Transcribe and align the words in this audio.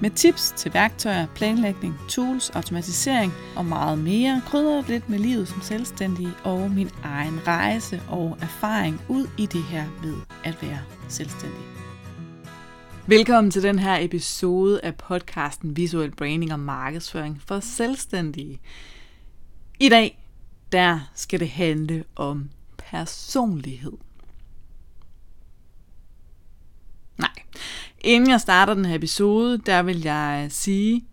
med 0.00 0.10
tips 0.10 0.54
til 0.56 0.74
værktøjer, 0.74 1.26
planlægning, 1.34 1.94
tools, 2.08 2.50
automatisering 2.50 3.32
og 3.56 3.64
meget 3.64 3.98
mere. 3.98 4.42
Krydder 4.46 4.82
lidt 4.88 5.08
med 5.08 5.18
livet 5.18 5.48
som 5.48 5.60
selvstændig 5.62 6.28
og 6.44 6.70
min 6.70 6.90
egen 7.02 7.46
rejse 7.46 8.02
og 8.08 8.38
erfaring 8.40 9.00
ud 9.08 9.26
i 9.38 9.46
det 9.46 9.62
her 9.62 9.84
med 10.02 10.14
at 10.44 10.62
være 10.62 10.80
selvstændig. 11.08 11.60
Velkommen 13.06 13.50
til 13.50 13.62
den 13.62 13.78
her 13.78 13.98
episode 14.00 14.80
af 14.80 14.94
podcasten 14.94 15.76
Visuel 15.76 16.10
Branding 16.16 16.52
og 16.52 16.60
Markedsføring 16.60 17.42
for 17.42 17.60
Selvstændige. 17.60 18.60
I 19.80 19.88
dag, 19.88 20.28
der 20.72 21.00
skal 21.14 21.40
det 21.40 21.50
handle 21.50 22.04
om 22.16 22.50
personlighed. 22.78 23.92
Nej, 27.18 27.30
inden 28.04 28.30
jeg 28.30 28.40
starter 28.40 28.74
den 28.74 28.84
her 28.84 28.94
episode, 28.94 29.58
der 29.58 29.82
vil 29.82 30.02
jeg 30.02 30.46
sige, 30.50 31.04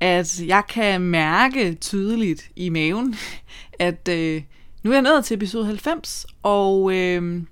at 0.00 0.40
jeg 0.46 0.62
kan 0.68 1.00
mærke 1.00 1.74
tydeligt 1.74 2.50
i 2.56 2.68
maven, 2.68 3.14
at 3.78 4.08
øh, 4.08 4.42
nu 4.82 4.90
er 4.90 4.94
jeg 4.94 5.02
nået 5.02 5.24
til 5.24 5.34
episode 5.34 5.66
90, 5.66 6.26
og 6.42 6.94
øh, 6.94 7.42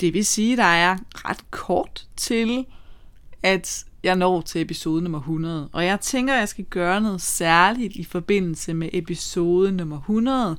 det 0.00 0.14
vil 0.14 0.26
sige, 0.26 0.52
at 0.52 0.58
der 0.58 0.64
er 0.64 0.96
ret 1.14 1.50
kort 1.50 2.06
til, 2.16 2.66
at 3.42 3.84
jeg 4.02 4.16
når 4.16 4.40
til 4.40 4.60
episode 4.60 5.02
nummer 5.02 5.18
100. 5.18 5.68
Og 5.72 5.84
jeg 5.84 6.00
tænker, 6.00 6.34
at 6.34 6.40
jeg 6.40 6.48
skal 6.48 6.64
gøre 6.64 7.00
noget 7.00 7.20
særligt 7.20 7.96
i 7.96 8.04
forbindelse 8.04 8.74
med 8.74 8.88
episode 8.92 9.72
nummer 9.72 9.98
100. 9.98 10.56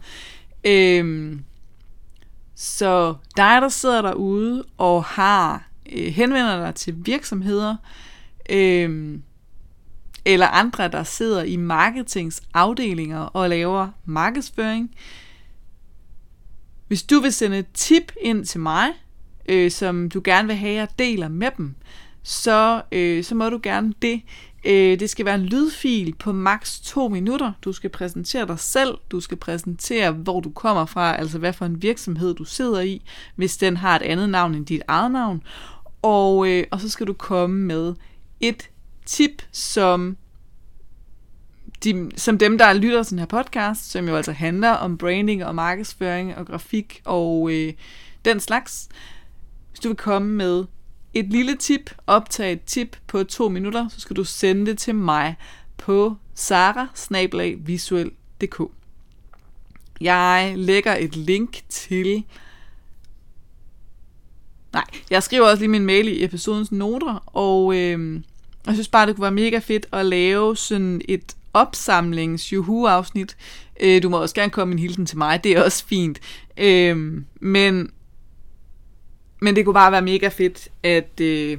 Øh, 0.64 1.36
så 2.56 3.16
dig, 3.38 3.62
der 3.62 3.70
sidder 3.70 4.02
derude 4.02 4.64
og 4.78 5.04
har 5.04 5.70
øh, 5.92 6.14
henvender 6.14 6.66
dig 6.66 6.76
til 6.76 6.96
virksomheder, 6.98 7.76
øh, 8.50 9.20
eller 10.26 10.48
andre, 10.48 10.88
der 10.88 11.04
sidder 11.04 11.44
i 11.44 11.56
marketingsafdelinger 11.56 13.20
og 13.20 13.50
laver 13.50 13.90
markedsføring. 14.06 14.96
Hvis 16.88 17.04
du 17.04 17.20
vil 17.20 17.34
sende 17.34 17.58
et 17.58 17.72
tip 17.74 18.12
ind 18.22 18.46
til 18.46 18.60
mig, 18.60 18.88
øh, 19.50 19.72
som 19.72 20.10
du 20.10 20.22
gerne 20.24 20.48
vil 20.48 20.58
have, 20.58 20.74
jeg 20.74 20.88
deler 21.00 21.28
med 21.28 21.50
dem, 21.58 21.76
så, 22.24 22.82
øh, 22.92 23.24
så 23.24 23.36
må 23.36 23.50
du 23.50 23.60
gerne 23.64 23.94
det. 24.02 24.22
Øh, 24.66 25.00
det 25.00 25.10
skal 25.10 25.26
være 25.26 25.36
en 25.36 25.46
lydfil 25.46 26.16
på 26.20 26.32
maks 26.32 26.80
2 26.80 27.08
minutter. 27.08 27.52
Du 27.62 27.74
skal 27.74 27.90
præsentere 27.90 28.48
dig 28.48 28.60
selv, 28.60 28.98
du 29.12 29.20
skal 29.20 29.38
præsentere, 29.38 30.12
hvor 30.12 30.40
du 30.40 30.50
kommer 30.50 30.86
fra, 30.86 31.18
altså 31.18 31.40
hvad 31.40 31.54
for 31.54 31.66
en 31.66 31.82
virksomhed 31.82 32.34
du 32.34 32.44
sidder 32.44 32.82
i, 32.82 33.02
hvis 33.36 33.58
den 33.58 33.78
har 33.78 33.96
et 33.96 34.02
andet 34.02 34.30
navn 34.30 34.56
end 34.56 34.66
dit 34.66 34.82
eget 34.88 35.12
navn. 35.12 35.44
Og, 36.02 36.50
øh, 36.50 36.64
og 36.72 36.82
så 36.82 36.90
skal 36.90 37.08
du 37.08 37.14
komme 37.14 37.60
med 37.60 37.94
et 38.40 38.70
tip, 39.06 39.42
som 39.52 40.18
de, 41.84 42.12
som 42.16 42.38
dem, 42.38 42.58
der 42.58 42.74
lytter 42.74 43.04
til 43.04 43.12
den 43.12 43.20
her 43.20 43.26
podcast, 43.26 43.92
som 43.92 44.08
jo 44.08 44.16
altså 44.16 44.32
handler 44.32 44.70
om 44.70 44.98
branding 44.98 45.46
og 45.46 45.56
markedsføring 45.56 46.36
og 46.36 46.48
grafik 46.48 47.02
og 47.06 47.50
øh, 47.52 47.74
den 48.26 48.40
slags. 48.40 48.90
Hvis 49.70 49.80
du 49.80 49.88
vil 49.88 49.98
komme 49.98 50.34
med 50.34 50.66
et 51.16 51.26
lille 51.26 51.56
tip, 51.56 51.92
optag 52.08 52.52
et 52.52 52.64
tip 52.64 52.98
på 53.08 53.24
to 53.24 53.50
minutter, 53.50 53.88
så 53.90 54.00
skal 54.00 54.16
du 54.16 54.24
sende 54.24 54.66
det 54.66 54.78
til 54.78 54.96
mig 54.96 55.36
på 55.78 56.16
sara 56.34 56.88
Jeg 60.02 60.54
lægger 60.58 60.96
et 60.96 61.16
link 61.16 61.62
til... 61.70 62.24
Nej, 64.74 64.84
jeg 65.10 65.24
skriver 65.24 65.48
også 65.48 65.62
lige 65.62 65.70
min 65.70 65.86
mail 65.86 66.08
i 66.08 66.24
episodens 66.24 66.72
noter, 66.72 67.24
og 67.26 67.76
øh, 67.76 68.22
jeg 68.66 68.74
synes 68.74 68.88
bare, 68.88 69.08
det 69.08 69.16
kunne 69.16 69.24
være 69.24 69.32
mega 69.32 69.60
fedt 69.60 69.86
at 69.92 70.06
lave 70.06 70.58
sådan 70.58 71.02
et 71.08 71.36
opsamlings 71.54 72.54
juhu 72.54 72.86
afsnit 72.86 73.38
øh, 73.80 74.04
Du 74.04 74.10
må 74.10 74.22
også 74.22 74.36
gerne 74.36 74.52
komme 74.52 74.72
en 74.72 74.80
hilsen 74.80 75.06
til 75.06 75.18
mig, 75.18 75.44
det 75.44 75.52
er 75.52 75.64
også 75.64 75.86
fint. 75.86 76.20
Øh, 76.58 77.24
men 77.40 77.92
men 79.42 79.56
det 79.56 79.66
kunne 79.66 79.74
bare 79.74 79.92
være 79.92 80.02
mega 80.02 80.28
fedt 80.28 80.70
at, 80.84 81.20
øh, 81.22 81.58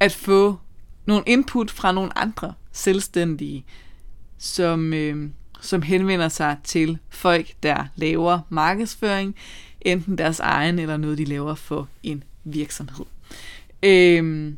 at 0.00 0.12
få 0.12 0.58
nogle 1.06 1.24
input 1.26 1.70
fra 1.70 1.92
nogle 1.92 2.18
andre 2.18 2.54
selvstændige, 2.72 3.64
som, 4.38 4.94
øh, 4.94 5.30
som 5.60 5.82
henvender 5.82 6.28
sig 6.28 6.56
til 6.64 6.98
folk, 7.08 7.46
der 7.62 7.84
laver 7.96 8.40
markedsføring, 8.48 9.34
enten 9.80 10.18
deres 10.18 10.40
egen 10.40 10.78
eller 10.78 10.96
noget, 10.96 11.18
de 11.18 11.24
laver 11.24 11.54
for 11.54 11.88
en 12.02 12.24
virksomhed. 12.44 13.06
Øh, 13.82 14.52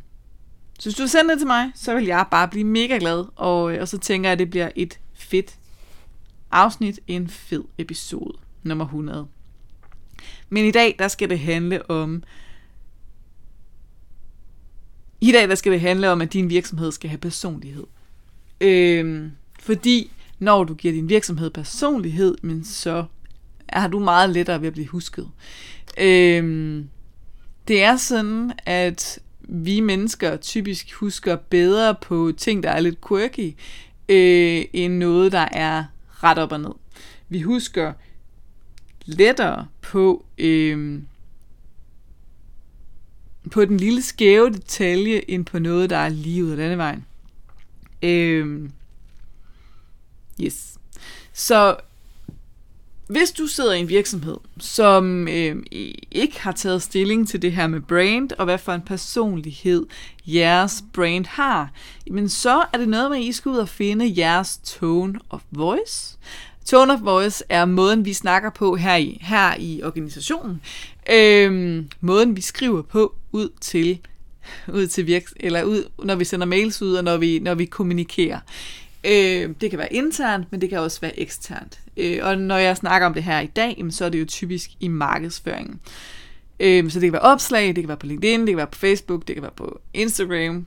så 0.79 0.89
hvis 0.89 0.97
du 0.97 1.07
sender 1.07 1.35
det 1.35 1.39
til 1.41 1.47
mig, 1.47 1.71
så 1.75 1.95
vil 1.95 2.05
jeg 2.05 2.27
bare 2.31 2.49
blive 2.49 2.65
mega 2.65 2.97
glad, 3.01 3.25
og, 3.37 3.75
øh, 3.75 3.81
og 3.81 3.89
så 3.89 3.99
tænker 3.99 4.29
jeg, 4.29 4.33
at 4.33 4.39
det 4.39 4.51
bliver 4.51 4.71
et 4.77 4.99
fedt 5.15 5.59
afsnit, 6.51 7.01
en 7.07 7.29
fed 7.29 7.65
episode, 7.79 8.39
nummer 8.63 8.85
100. 8.85 9.27
Men 10.49 10.65
i 10.65 10.71
dag, 10.71 10.97
der 10.99 11.09
skal 11.09 11.31
det 11.31 11.39
handle 11.39 11.91
om... 11.91 12.23
I 15.21 15.33
dag, 15.33 15.49
der 15.49 15.55
skal 15.55 15.73
det 15.73 15.81
handle 15.81 16.11
om, 16.11 16.21
at 16.21 16.33
din 16.33 16.51
virksomhed 16.51 16.93
skal 16.93 17.11
have 17.11 17.19
personlighed. 17.19 17.85
Øhm, 18.61 19.31
fordi 19.61 20.11
når 20.39 20.65
du 20.65 20.75
giver 20.75 20.95
din 20.95 21.09
virksomhed 21.09 21.51
personlighed, 21.51 22.37
men 22.43 22.65
så 22.65 23.05
har 23.69 23.89
du 23.89 23.99
meget 23.99 24.31
lettere 24.31 24.61
ved 24.61 24.67
at 24.67 24.73
blive 24.73 24.89
husket. 24.89 25.31
Øhm, 25.99 26.89
det 27.69 27.83
er 27.83 27.97
sådan, 27.97 28.53
at 28.67 29.19
vi 29.41 29.81
mennesker 29.81 30.37
typisk 30.37 30.93
husker 30.93 31.37
bedre 31.37 31.95
på 32.03 32.33
ting, 32.37 32.63
der 32.63 32.71
er 32.71 32.81
lidt 32.81 33.09
quirky, 33.09 33.55
øh, 34.09 34.65
end 34.73 34.95
noget, 34.95 35.33
der 35.33 35.49
er 35.53 35.85
ret 36.11 36.39
op 36.39 36.53
og 36.53 36.61
ned. 36.61 36.73
Vi 37.29 37.41
husker 37.41 37.93
lettere 39.05 39.67
på, 39.81 40.25
øh, 40.39 41.03
på 43.51 43.65
den 43.65 43.77
lille 43.77 44.03
skæve 44.03 44.51
detalje, 44.51 45.31
end 45.31 45.45
på 45.45 45.59
noget, 45.59 45.91
der 45.91 45.97
er 45.97 46.09
lige 46.09 46.45
ud 46.45 46.51
af 46.51 46.57
denne 46.57 46.79
vejen. 46.79 47.07
Øh, 48.03 48.71
yes. 50.41 50.79
Så 51.33 51.77
hvis 53.13 53.31
du 53.31 53.47
sidder 53.47 53.73
i 53.73 53.81
en 53.81 53.89
virksomhed, 53.89 54.37
som 54.59 55.29
øh, 55.29 55.57
ikke 56.11 56.41
har 56.41 56.53
taget 56.53 56.83
stilling 56.83 57.29
til 57.29 57.43
det 57.43 57.53
her 57.53 57.67
med 57.67 57.81
brand, 57.81 58.33
og 58.39 58.45
hvad 58.45 58.59
for 58.59 58.73
en 58.73 58.81
personlighed 58.81 59.87
jeres 60.27 60.85
brand 60.93 61.27
har, 61.27 61.73
jamen 62.07 62.29
så 62.29 62.65
er 62.73 62.79
det 62.79 62.89
noget 62.89 63.11
med, 63.11 63.19
at 63.19 63.25
I 63.25 63.33
skal 63.33 63.49
ud 63.51 63.57
og 63.57 63.69
finde 63.69 64.15
jeres 64.17 64.61
tone 64.65 65.19
of 65.31 65.41
voice. 65.51 66.19
Tone 66.65 66.93
of 66.93 67.01
voice 67.03 67.45
er 67.49 67.65
måden, 67.65 68.05
vi 68.05 68.13
snakker 68.13 68.51
på 68.51 68.77
her 68.77 68.97
i, 68.97 69.19
her 69.21 69.55
i 69.59 69.83
organisationen. 69.83 70.61
Øhm, 71.13 71.89
måden, 72.01 72.37
vi 72.37 72.41
skriver 72.41 72.83
på 72.83 73.15
ud 73.33 73.49
til 73.61 73.99
ud 74.69 74.87
til 74.87 75.07
virks 75.07 75.35
eller 75.41 75.63
ud, 75.63 75.91
når 76.05 76.15
vi 76.15 76.25
sender 76.25 76.47
mails 76.47 76.83
ud, 76.83 76.95
og 76.95 77.05
når 77.05 77.17
vi, 77.17 77.39
når 77.39 77.55
vi 77.55 77.65
kommunikerer. 77.65 78.39
Øh, 79.05 79.51
det 79.61 79.71
kan 79.71 79.79
være 79.79 79.93
internt, 79.93 80.47
men 80.51 80.61
det 80.61 80.69
kan 80.69 80.79
også 80.79 81.01
være 81.01 81.21
eksternt. 81.21 81.81
Øh, 81.97 82.19
og 82.23 82.39
når 82.39 82.57
jeg 82.57 82.77
snakker 82.77 83.07
om 83.07 83.15
det 83.15 83.23
her 83.23 83.41
i 83.41 83.47
dag, 83.47 83.85
så 83.91 84.05
er 84.05 84.09
det 84.09 84.21
jo 84.21 84.25
typisk 84.25 84.71
i 84.81 84.89
markedsføringen. 84.89 85.81
Øh, 86.61 86.91
så 86.91 87.01
det 87.01 87.07
kan 87.07 87.13
være 87.13 87.23
opslag, 87.23 87.67
det 87.67 87.75
kan 87.75 87.89
være 87.89 87.97
på 87.97 88.07
LinkedIn, 88.07 88.41
det 88.41 88.49
kan 88.49 88.57
være 88.57 88.67
på 88.67 88.79
Facebook, 88.79 89.29
det 89.29 89.37
kan 89.37 89.43
være 89.43 89.53
på 89.57 89.81
Instagram, 89.95 90.67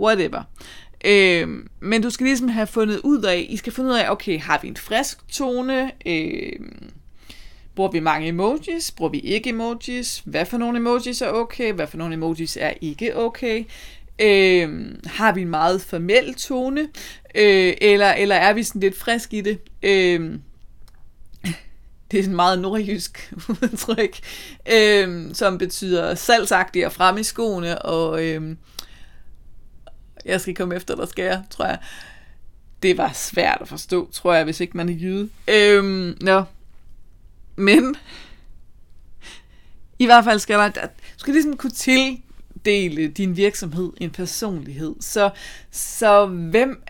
whatever. 0.00 0.42
Øh, 1.04 1.48
men 1.80 2.02
du 2.02 2.10
skal 2.10 2.26
ligesom 2.26 2.48
have 2.48 2.66
fundet 2.66 3.00
ud 3.04 3.22
af, 3.22 3.46
I 3.48 3.56
skal 3.56 3.72
finde 3.72 3.90
ud 3.90 3.94
af, 3.94 4.10
okay, 4.10 4.40
har 4.40 4.58
vi 4.62 4.68
en 4.68 4.76
frisk 4.76 5.28
tone? 5.28 5.90
Øh, 6.06 6.52
bruger 7.74 7.90
vi 7.90 8.00
mange 8.00 8.28
emojis? 8.28 8.90
Bruger 8.90 9.10
vi 9.10 9.18
ikke 9.18 9.50
emojis? 9.50 10.22
Hvad 10.24 10.46
for 10.46 10.58
nogle 10.58 10.78
emojis 10.78 11.22
er 11.22 11.28
okay? 11.28 11.72
Hvad 11.72 11.86
for 11.86 11.96
nogle 11.96 12.14
emojis 12.14 12.58
er 12.60 12.72
ikke 12.80 13.16
okay? 13.16 13.64
Øh, 14.18 14.94
har 15.06 15.32
vi 15.32 15.42
en 15.42 15.48
meget 15.48 15.80
formel 15.80 16.34
tone? 16.34 16.80
Øh, 17.34 17.74
eller, 17.80 18.12
eller 18.12 18.36
er 18.36 18.52
vi 18.52 18.62
sådan 18.62 18.80
lidt 18.80 18.98
frisk 18.98 19.34
i 19.34 19.40
det? 19.40 19.58
Øh, 19.82 20.38
det 22.10 22.20
er 22.20 22.24
en 22.24 22.36
meget 22.36 22.58
nordjysk 22.58 23.32
udtryk, 23.62 24.18
øh, 24.72 25.34
som 25.34 25.58
betyder 25.58 26.14
salgsagtig 26.14 26.86
og 26.86 26.92
frem 26.92 27.18
i 27.18 27.22
skoene, 27.22 27.82
og, 27.82 28.24
øh, 28.24 28.56
jeg 30.24 30.40
skal 30.40 30.54
komme 30.54 30.74
efter 30.76 30.96
dig, 30.96 31.08
skal 31.08 31.24
jeg, 31.24 31.42
tror 31.50 31.66
jeg. 31.66 31.78
Det 32.82 32.98
var 32.98 33.12
svært 33.12 33.58
at 33.60 33.68
forstå, 33.68 34.10
tror 34.12 34.34
jeg, 34.34 34.44
hvis 34.44 34.60
ikke 34.60 34.76
man 34.76 34.88
er 34.88 34.92
jyde. 34.92 35.28
Øhm, 35.48 36.16
nå. 36.20 36.44
Men 37.56 37.96
i 39.98 40.04
hvert 40.04 40.24
fald 40.24 40.38
skal 40.38 40.58
der, 40.58 40.68
der 40.68 40.86
du 40.86 41.18
skal 41.18 41.34
ligesom 41.34 41.56
kunne 41.56 41.70
tildele 41.70 43.08
din 43.08 43.36
virksomhed 43.36 43.92
en 43.96 44.10
personlighed. 44.10 44.94
Så, 45.00 45.30
så 45.70 46.26
hvem 46.26 46.82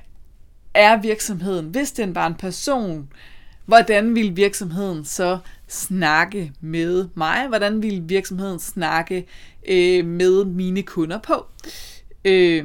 er 0.74 1.00
virksomheden? 1.00 1.66
Hvis 1.66 1.92
den 1.92 2.14
var 2.14 2.26
en 2.26 2.34
person, 2.34 3.08
hvordan 3.66 4.14
vil 4.14 4.36
virksomheden 4.36 5.04
så 5.04 5.38
snakke 5.68 6.52
med 6.60 7.08
mig? 7.14 7.48
Hvordan 7.48 7.82
vil 7.82 8.02
virksomheden 8.04 8.58
snakke 8.58 9.26
øh, 9.68 10.06
med 10.06 10.44
mine 10.44 10.82
kunder 10.82 11.18
på? 11.18 11.46
Øh, 12.24 12.64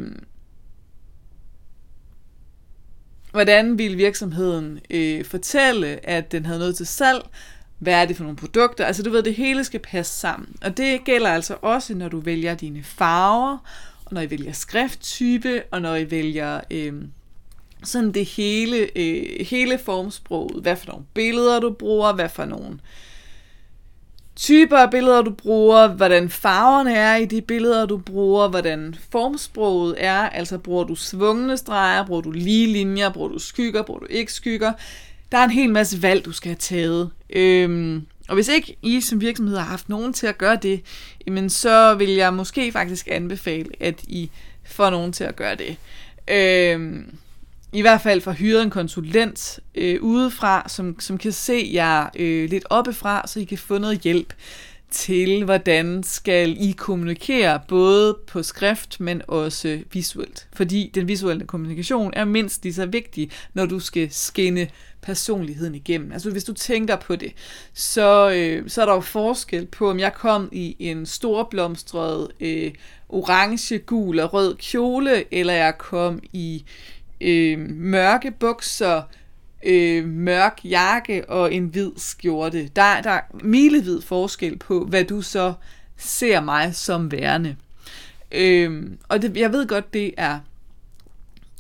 hvordan 3.32 3.78
vil 3.78 3.98
virksomheden 3.98 4.80
øh, 4.90 5.26
fortælle, 5.26 6.10
at 6.10 6.32
den 6.32 6.46
havde 6.46 6.60
noget 6.60 6.76
til 6.76 6.88
salg? 6.88 7.22
Hvad 7.80 7.94
er 7.94 8.06
det 8.06 8.16
for 8.16 8.24
nogle 8.24 8.38
produkter? 8.38 8.86
Altså 8.86 9.04
du 9.04 9.10
ved, 9.10 9.24
det 9.24 9.36
hele 9.36 9.64
skal 9.64 9.80
passe 9.80 10.20
sammen. 10.20 10.56
Og 10.62 10.78
det 10.78 11.04
gælder 11.04 11.30
altså 11.30 11.56
også, 11.62 11.94
når 11.96 12.10
du 12.10 12.20
vælger 12.20 12.56
dine 12.56 12.84
farver, 12.84 13.58
og 14.06 14.14
når 14.14 14.22
I 14.22 14.30
vælger 14.30 14.52
skrifttype, 14.52 15.64
og 15.72 15.82
når 15.82 15.96
I 15.96 16.12
vælger 16.12 16.62
øh, 16.72 16.94
sådan 17.84 18.12
det 18.12 18.26
hele, 18.26 18.90
øh, 18.96 19.46
hele 19.46 19.78
formsproget. 19.78 20.62
Hvad 20.62 20.76
for 20.76 20.88
nogle 20.88 21.06
billeder 21.14 21.60
du 21.60 21.70
bruger, 21.70 22.14
hvad 22.14 22.30
for 22.30 22.46
nogle 22.46 22.80
typer 24.38 24.78
af 24.78 24.92
billeder 24.92 25.22
du 25.22 25.32
bruger, 25.32 25.88
hvordan 25.88 26.30
farverne 26.30 26.96
er 26.96 27.16
i 27.16 27.26
de 27.26 27.42
billeder 27.42 27.86
du 27.86 27.98
bruger, 27.98 28.48
hvordan 28.48 28.96
formsproget 29.12 29.96
er, 29.98 30.30
altså 30.30 30.58
bruger 30.58 30.84
du 30.84 30.96
svungne 30.96 31.58
streger, 31.58 32.06
bruger 32.06 32.22
du 32.22 32.32
lige 32.32 32.68
linjer, 32.68 33.10
bruger 33.10 33.30
du 33.30 33.40
skygger, 33.40 33.84
bruger 33.84 34.00
du 34.00 34.06
ikke 34.10 34.34
skygger. 34.34 34.74
Der 35.32 35.38
er 35.38 35.44
en 35.44 35.52
hel 35.52 35.70
masse 35.70 36.02
valg, 36.02 36.26
du 36.26 36.32
skal 36.32 36.50
have 36.50 36.58
taget. 36.60 37.10
Øhm, 37.30 38.06
og 38.28 38.36
hvis 38.36 38.48
ikke 38.48 38.78
I 38.82 39.02
som 39.02 39.22
virksomhed 39.22 39.58
har 39.58 39.66
haft 39.66 39.90
nogen 39.90 40.14
til 40.14 40.28
at 40.28 40.38
gøre 40.38 40.56
det, 40.56 40.82
jamen 41.28 41.50
så 41.50 41.96
vil 41.96 42.10
jeg 42.10 42.34
måske 42.34 42.72
faktisk 42.72 43.08
anbefale, 43.12 43.70
at 43.80 44.04
I 44.04 44.30
får 44.66 44.90
nogen 44.90 45.14
til 45.14 45.24
at 45.24 45.36
gøre 45.36 45.56
det. 45.56 45.78
Øhm, 46.28 47.18
i 47.78 47.82
hvert 47.82 48.02
fald 48.02 48.22
får 48.22 48.32
hyret 48.32 48.64
en 48.64 48.70
konsulent 48.70 49.60
øh, 49.76 50.02
udefra, 50.02 50.70
som, 50.70 51.00
som 51.00 51.18
kan 51.18 51.32
se 51.32 51.70
jer 51.74 52.10
øh, 52.16 52.50
lidt 52.50 52.66
oppefra, 52.70 53.28
så 53.28 53.40
I 53.40 53.44
kan 53.44 53.58
få 53.58 53.78
noget 53.78 54.00
hjælp 54.00 54.34
til, 54.92 55.44
hvordan 55.44 56.04
skal 56.04 56.58
I 56.60 56.72
kommunikere, 56.72 57.60
både 57.68 58.18
på 58.28 58.44
skrift, 58.44 59.00
men 59.00 59.22
også 59.28 59.80
visuelt. 59.94 60.48
Fordi 60.54 60.92
den 60.96 61.08
visuelle 61.08 61.46
kommunikation 61.46 62.14
er 62.16 62.26
mindst 62.26 62.64
lige 62.64 62.74
så 62.74 62.86
vigtig, 62.86 63.32
når 63.54 63.66
du 63.66 63.80
skal 63.80 64.08
skinne 64.12 64.68
personligheden 65.02 65.76
igennem. 65.76 66.12
Altså 66.12 66.32
hvis 66.32 66.44
du 66.44 66.54
tænker 66.54 66.96
på 66.96 67.16
det, 67.16 67.32
så, 67.74 68.32
øh, 68.36 68.70
så 68.70 68.82
er 68.82 68.86
der 68.86 68.94
jo 68.94 69.02
forskel 69.02 69.66
på, 69.66 69.90
om 69.90 70.00
jeg 70.00 70.14
kom 70.14 70.50
i 70.52 70.76
en 70.80 71.06
storblomstret 71.06 72.28
øh, 72.40 72.72
orange, 73.10 73.78
gul 73.78 74.20
og 74.20 74.34
rød 74.34 74.56
kjole, 74.56 75.34
eller 75.34 75.54
jeg 75.54 75.78
kom 75.78 76.20
i 76.34 76.66
øh, 77.22 77.60
mørke 77.70 78.32
bukser, 78.32 79.02
øh, 79.64 80.06
mørk 80.06 80.60
jakke 80.64 81.30
og 81.30 81.54
en 81.54 81.66
hvid 81.66 81.92
skjorte. 81.98 82.68
Der, 82.68 83.02
der 83.02 83.10
er 83.10 83.22
milevid 83.44 84.02
forskel 84.02 84.58
på, 84.58 84.86
hvad 84.86 85.04
du 85.04 85.22
så 85.22 85.54
ser 85.98 86.42
mig 86.42 86.76
som 86.76 87.12
værende. 87.12 87.56
Øh, 88.32 88.92
og 89.10 89.22
det, 89.22 89.38
jeg 89.38 89.52
ved 89.52 89.68
godt, 89.68 89.94
det 89.94 90.14
er 90.18 90.40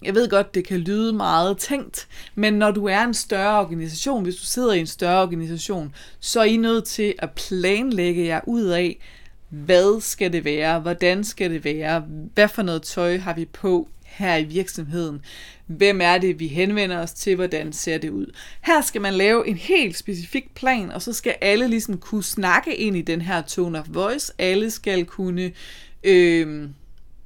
jeg 0.03 0.15
ved 0.15 0.29
godt, 0.29 0.55
det 0.55 0.67
kan 0.67 0.79
lyde 0.79 1.13
meget 1.13 1.57
tænkt, 1.57 2.07
men 2.35 2.53
når 2.53 2.71
du 2.71 2.85
er 2.85 3.03
en 3.03 3.13
større 3.13 3.59
organisation, 3.59 4.23
hvis 4.23 4.35
du 4.35 4.45
sidder 4.45 4.73
i 4.73 4.79
en 4.79 4.87
større 4.87 5.21
organisation, 5.21 5.95
så 6.19 6.39
er 6.39 6.43
I 6.43 6.57
nødt 6.57 6.85
til 6.85 7.13
at 7.19 7.31
planlægge 7.31 8.25
jer 8.25 8.41
ud 8.47 8.63
af, 8.63 8.99
hvad 9.49 10.01
skal 10.01 10.33
det 10.33 10.45
være, 10.45 10.79
hvordan 10.79 11.23
skal 11.23 11.51
det 11.51 11.63
være, 11.63 12.03
hvad 12.33 12.47
for 12.47 12.61
noget 12.61 12.81
tøj 12.81 13.17
har 13.17 13.33
vi 13.33 13.45
på, 13.45 13.89
her 14.17 14.37
i 14.37 14.43
virksomheden. 14.43 15.21
Hvem 15.67 16.01
er 16.01 16.17
det, 16.17 16.39
vi 16.39 16.47
henvender 16.47 16.97
os 16.99 17.13
til? 17.13 17.35
Hvordan 17.35 17.73
ser 17.73 17.97
det 17.97 18.09
ud? 18.09 18.25
Her 18.61 18.81
skal 18.81 19.01
man 19.01 19.13
lave 19.13 19.47
en 19.47 19.57
helt 19.57 19.97
specifik 19.97 20.55
plan, 20.55 20.91
og 20.91 21.01
så 21.01 21.13
skal 21.13 21.35
alle 21.41 21.67
ligesom 21.67 21.97
kunne 21.97 22.23
snakke 22.23 22.75
ind 22.75 22.97
i 22.97 23.01
den 23.01 23.21
her 23.21 23.41
tone 23.41 23.79
of 23.79 23.85
voice. 23.89 24.33
Alle 24.37 24.71
skal 24.71 25.05
kunne... 25.05 25.51
Øh, 26.03 26.69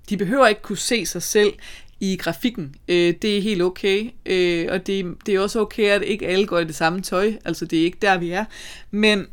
de 0.09 0.17
behøver 0.17 0.47
ikke 0.47 0.61
kunne 0.61 0.77
se 0.77 1.05
sig 1.05 1.21
selv 1.21 1.53
i 1.99 2.15
grafikken. 2.15 2.75
Øh, 2.87 3.13
det 3.21 3.37
er 3.37 3.41
helt 3.41 3.61
okay. 3.61 4.09
Øh, 4.25 4.67
og 4.71 4.87
det, 4.87 5.15
det 5.25 5.35
er 5.35 5.39
også 5.39 5.59
okay, 5.59 5.89
at 5.89 6.03
ikke 6.03 6.27
alle 6.27 6.47
går 6.47 6.59
i 6.59 6.65
det 6.65 6.75
samme 6.75 7.01
tøj. 7.01 7.33
Altså, 7.45 7.65
det 7.65 7.79
er 7.79 7.83
ikke 7.83 7.97
der, 8.01 8.17
vi 8.17 8.31
er. 8.31 8.45
Men 8.91 9.27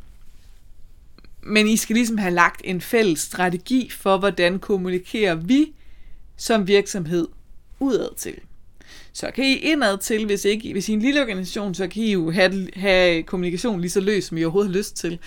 men 1.42 1.68
I 1.68 1.76
skal 1.76 1.94
ligesom 1.94 2.18
have 2.18 2.34
lagt 2.34 2.60
en 2.64 2.80
fælles 2.80 3.20
strategi 3.20 3.90
for, 3.90 4.18
hvordan 4.18 4.58
kommunikerer 4.58 5.34
vi 5.34 5.72
som 6.36 6.66
virksomhed 6.66 7.28
udad 7.80 8.08
til. 8.16 8.34
Så 9.12 9.30
kan 9.34 9.44
I 9.44 9.54
indad 9.54 9.98
til, 9.98 10.26
hvis 10.26 10.44
ikke 10.44 10.72
hvis 10.72 10.88
I 10.88 10.92
er 10.92 10.96
en 10.96 11.02
lille 11.02 11.20
organisation, 11.20 11.74
så 11.74 11.88
kan 11.88 12.02
I 12.02 12.12
jo 12.12 12.30
have, 12.30 12.68
have 12.74 13.22
kommunikation 13.22 13.80
lige 13.80 13.90
så 13.90 14.00
løs, 14.00 14.24
som 14.24 14.38
I 14.38 14.44
overhovedet 14.44 14.72
har 14.72 14.78
lyst 14.78 14.96
til. 14.96 15.18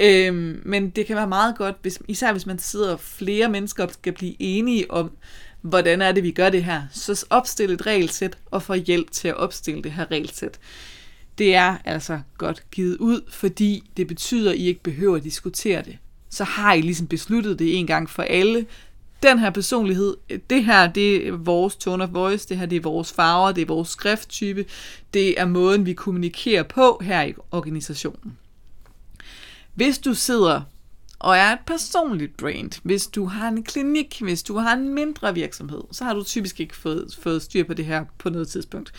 Øhm, 0.00 0.62
men 0.64 0.90
det 0.90 1.06
kan 1.06 1.16
være 1.16 1.28
meget 1.28 1.56
godt, 1.56 1.76
hvis, 1.82 1.98
især 2.08 2.32
hvis 2.32 2.46
man 2.46 2.58
sidder 2.58 2.96
flere 2.96 3.48
mennesker 3.48 3.84
og 3.84 3.90
skal 3.92 4.12
blive 4.12 4.34
enige 4.38 4.90
om, 4.90 5.10
hvordan 5.62 6.02
er 6.02 6.12
det, 6.12 6.22
vi 6.22 6.30
gør 6.30 6.50
det 6.50 6.64
her. 6.64 6.82
Så 6.92 7.26
opstil 7.30 7.70
et 7.70 7.86
regelsæt 7.86 8.38
og 8.50 8.62
få 8.62 8.74
hjælp 8.74 9.10
til 9.10 9.28
at 9.28 9.36
opstille 9.36 9.82
det 9.82 9.92
her 9.92 10.10
regelsæt. 10.10 10.58
Det 11.38 11.54
er 11.54 11.76
altså 11.84 12.20
godt 12.38 12.70
givet 12.70 12.96
ud, 12.96 13.20
fordi 13.30 13.90
det 13.96 14.06
betyder, 14.06 14.50
at 14.50 14.56
I 14.56 14.66
ikke 14.66 14.82
behøver 14.82 15.16
at 15.16 15.24
diskutere 15.24 15.82
det. 15.82 15.98
Så 16.30 16.44
har 16.44 16.72
I 16.72 16.80
ligesom 16.80 17.06
besluttet 17.06 17.58
det 17.58 17.78
en 17.78 17.86
gang 17.86 18.10
for 18.10 18.22
alle, 18.22 18.66
den 19.22 19.38
her 19.38 19.50
personlighed, 19.50 20.16
det 20.50 20.64
her 20.64 20.92
det 20.92 21.28
er 21.28 21.32
vores 21.32 21.76
tone 21.76 22.04
of 22.04 22.12
voice, 22.12 22.48
det 22.48 22.58
her 22.58 22.66
det 22.66 22.76
er 22.76 22.80
vores 22.80 23.12
farver, 23.12 23.52
det 23.52 23.62
er 23.62 23.66
vores 23.66 23.88
skrifttype, 23.88 24.64
det 25.14 25.40
er 25.40 25.46
måden, 25.46 25.86
vi 25.86 25.92
kommunikerer 25.92 26.62
på 26.62 27.00
her 27.02 27.22
i 27.22 27.34
organisationen. 27.50 28.38
Hvis 29.74 29.98
du 29.98 30.14
sidder 30.14 30.62
og 31.18 31.36
er 31.36 31.52
et 31.52 31.58
personligt 31.66 32.36
brand, 32.36 32.80
hvis 32.82 33.06
du 33.06 33.24
har 33.24 33.48
en 33.48 33.64
klinik, 33.64 34.20
hvis 34.20 34.42
du 34.42 34.58
har 34.58 34.72
en 34.72 34.88
mindre 34.94 35.34
virksomhed, 35.34 35.82
så 35.92 36.04
har 36.04 36.14
du 36.14 36.24
typisk 36.24 36.60
ikke 36.60 36.76
fået, 36.76 37.18
fået 37.22 37.42
styr 37.42 37.64
på 37.64 37.74
det 37.74 37.84
her 37.84 38.04
på 38.18 38.30
noget 38.30 38.48
tidspunkt. 38.48 38.92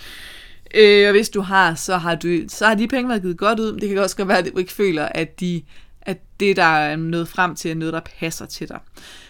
Øh, 0.76 1.08
og 1.08 1.12
hvis 1.12 1.30
du 1.30 1.42
har, 1.42 1.76
så 1.76 1.98
har, 1.98 2.16
du, 2.16 2.40
så 2.48 2.68
har 2.68 2.76
de 2.76 2.88
penge 2.88 3.10
været 3.10 3.22
givet 3.22 3.38
godt 3.38 3.60
ud, 3.60 3.72
men 3.72 3.82
det 3.82 3.90
kan 3.90 3.98
også 3.98 4.18
godt 4.18 4.28
være, 4.28 4.38
at 4.38 4.52
du 4.54 4.58
ikke 4.58 4.74
føler, 4.74 5.06
at, 5.06 5.40
de, 5.40 5.64
at 6.02 6.18
det, 6.40 6.56
der 6.56 6.64
er 6.64 6.96
nået 6.96 7.28
frem 7.28 7.56
til, 7.56 7.72
er 7.72 7.76
noget, 7.76 7.94
der 7.94 8.02
passer 8.20 8.46
til 8.46 8.68
dig. 8.70 8.80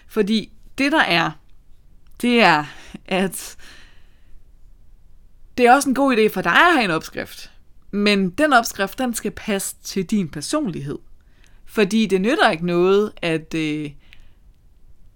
Fordi 0.07 0.51
det 0.77 0.91
der 0.91 1.01
er, 1.01 1.31
det 2.21 2.41
er, 2.41 2.65
at 3.05 3.57
det 5.57 5.67
er 5.67 5.73
også 5.73 5.89
en 5.89 5.95
god 5.95 6.17
idé 6.17 6.33
for 6.33 6.41
dig 6.41 6.51
at 6.51 6.73
have 6.73 6.83
en 6.83 6.91
opskrift. 6.91 7.51
Men 7.91 8.29
den 8.29 8.53
opskrift, 8.53 8.99
den 8.99 9.13
skal 9.13 9.31
passe 9.31 9.75
til 9.83 10.05
din 10.05 10.29
personlighed. 10.29 10.97
Fordi 11.65 12.05
det 12.05 12.21
nytter 12.21 12.49
ikke 12.49 12.65
noget, 12.65 13.11
at, 13.21 13.53
øh, 13.53 13.89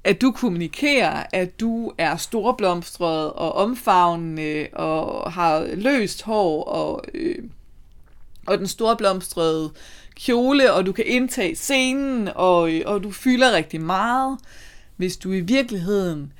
at 0.03 0.21
du 0.21 0.31
kommunikerer, 0.31 1.23
at 1.33 1.59
du 1.59 1.91
er 1.97 2.17
storblomstret 2.17 3.33
og 3.33 3.53
omfavnende 3.53 4.67
og 4.73 5.31
har 5.31 5.75
løst 5.75 6.23
hår 6.23 6.63
og, 6.63 7.03
øh, 7.13 7.37
og 8.47 8.57
den 8.57 8.67
storblomstrede 8.67 9.71
kjole, 10.15 10.73
og 10.73 10.85
du 10.85 10.91
kan 10.91 11.05
indtage 11.07 11.55
scenen, 11.55 12.29
og, 12.35 12.73
øh, 12.73 12.81
og 12.85 13.03
du 13.03 13.11
fylder 13.11 13.51
rigtig 13.51 13.81
meget. 13.81 14.39
Hvis 14.95 15.17
du 15.17 15.31
i 15.31 15.39
virkeligheden 15.39 16.33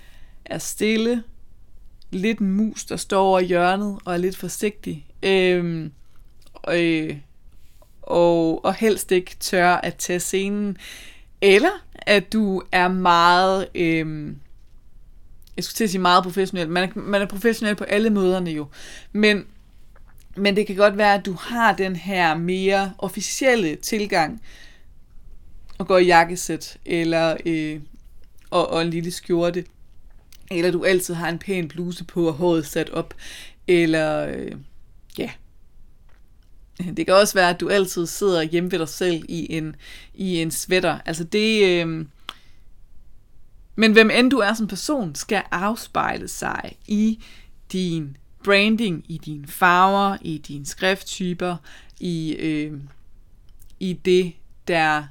er 0.45 0.57
stille, 0.57 1.23
lidt 2.11 2.39
en 2.39 2.51
mus, 2.51 2.85
der 2.85 2.97
står 2.97 3.23
over 3.23 3.39
hjørnet 3.39 3.99
og 4.05 4.13
er 4.13 4.17
lidt 4.17 4.37
forsigtig, 4.37 5.05
øh, 5.23 5.89
øh, 6.69 7.17
og, 8.01 8.65
og 8.65 8.73
helst 8.73 9.11
ikke 9.11 9.35
tør 9.39 9.69
at 9.69 9.95
tage 9.95 10.19
scenen, 10.19 10.77
eller 11.41 11.83
at 12.05 12.33
du 12.33 12.61
er 12.71 12.87
meget, 12.87 13.67
Øh, 13.75 14.33
jeg 15.57 15.63
skulle 15.63 15.75
til 15.75 15.83
at 15.83 15.89
sige 15.89 16.01
meget 16.01 16.23
professionel, 16.23 16.69
man 16.69 16.83
er, 16.83 16.99
man 16.99 17.21
er 17.21 17.25
professionel 17.25 17.75
på 17.75 17.83
alle 17.83 18.09
måderne 18.09 18.51
jo, 18.51 18.67
men, 19.11 19.45
men 20.35 20.55
det 20.55 20.67
kan 20.67 20.75
godt 20.75 20.97
være, 20.97 21.13
at 21.13 21.25
du 21.25 21.33
har 21.33 21.73
den 21.73 21.95
her 21.95 22.37
mere 22.37 22.93
officielle 22.97 23.75
tilgang, 23.75 24.41
og 25.77 25.87
går 25.87 25.97
i 25.97 26.05
jakkesæt, 26.05 26.77
eller 26.85 27.37
øh, 27.45 27.79
og, 28.49 28.69
og 28.69 28.81
en 28.81 28.89
lille 28.89 29.11
skjorte. 29.11 29.65
Eller 30.51 30.71
du 30.71 30.83
altid 30.83 31.13
har 31.13 31.29
en 31.29 31.39
pæn 31.39 31.67
bluse 31.67 32.03
på 32.03 32.27
og 32.27 32.33
håret 32.33 32.65
sat 32.65 32.89
op. 32.89 33.13
Eller 33.67 34.27
øh, 34.27 34.51
ja. 35.17 35.29
Det 36.97 37.05
kan 37.05 37.15
også 37.15 37.33
være, 37.33 37.49
at 37.49 37.59
du 37.59 37.69
altid 37.69 38.05
sidder 38.05 38.41
hjemme 38.41 38.71
ved 38.71 38.79
dig 38.79 38.89
selv 38.89 39.23
i 39.29 39.53
en, 39.53 39.75
i 40.13 40.41
en 40.41 40.51
sweater. 40.51 40.99
Altså 41.05 41.23
det... 41.23 41.65
Øh, 41.65 42.05
men 43.75 43.91
hvem 43.91 44.09
end 44.09 44.31
du 44.31 44.37
er 44.37 44.53
som 44.53 44.67
person, 44.67 45.15
skal 45.15 45.43
afspejle 45.51 46.27
sig 46.27 46.77
i 46.87 47.23
din 47.71 48.17
branding 48.43 49.05
i 49.07 49.17
dine 49.17 49.47
farver, 49.47 50.17
i 50.21 50.37
dine 50.37 50.65
skrifttyper, 50.65 51.55
i, 51.99 52.33
øh, 52.33 52.71
i 53.79 53.93
det 53.93 54.33
der 54.67 55.03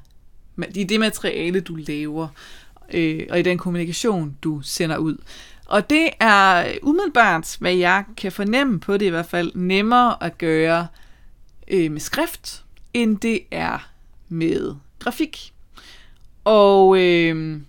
i 0.74 0.84
det 0.84 1.00
materiale, 1.00 1.60
du 1.60 1.74
laver, 1.74 2.28
øh, 2.94 3.26
og 3.30 3.38
i 3.38 3.42
den 3.42 3.58
kommunikation, 3.58 4.36
du 4.42 4.60
sender 4.60 4.96
ud. 4.96 5.16
Og 5.66 5.90
det 5.90 6.08
er 6.20 6.72
umiddelbart, 6.82 7.56
hvad 7.60 7.74
jeg 7.74 8.04
kan 8.16 8.32
fornemme 8.32 8.80
på 8.80 8.96
det 8.96 9.06
i 9.06 9.08
hvert 9.08 9.26
fald, 9.26 9.52
nemmere 9.54 10.22
at 10.22 10.38
gøre 10.38 10.86
øh, 11.68 11.92
med 11.92 12.00
skrift, 12.00 12.64
end 12.94 13.18
det 13.18 13.40
er 13.50 13.90
med 14.28 14.74
grafik. 14.98 15.52
Og, 16.44 16.98
øh, 16.98 17.60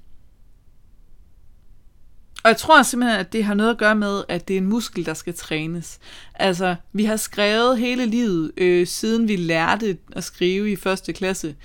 og 2.44 2.50
jeg 2.50 2.58
tror 2.58 2.84
simpelthen, 2.84 3.20
at 3.20 3.34
det 3.34 3.44
har 3.44 3.54
noget 3.54 3.70
at 3.70 3.78
gøre 3.78 3.96
med, 3.96 4.24
at 4.30 4.48
det 4.48 4.54
er 4.54 4.58
en 4.58 4.68
muskel, 4.68 5.06
der 5.06 5.14
skal 5.14 5.34
trænes. 5.34 6.00
Altså, 6.36 6.76
vi 6.94 7.06
har 7.06 7.16
skrevet 7.16 7.80
hele 7.80 8.06
livet, 8.06 8.52
øh, 8.58 8.88
siden 8.88 9.28
vi 9.28 9.36
lærte 9.36 9.98
at 10.12 10.24
skrive 10.24 10.72
i 10.72 10.76
første 10.76 11.14
klasse. 11.14 11.56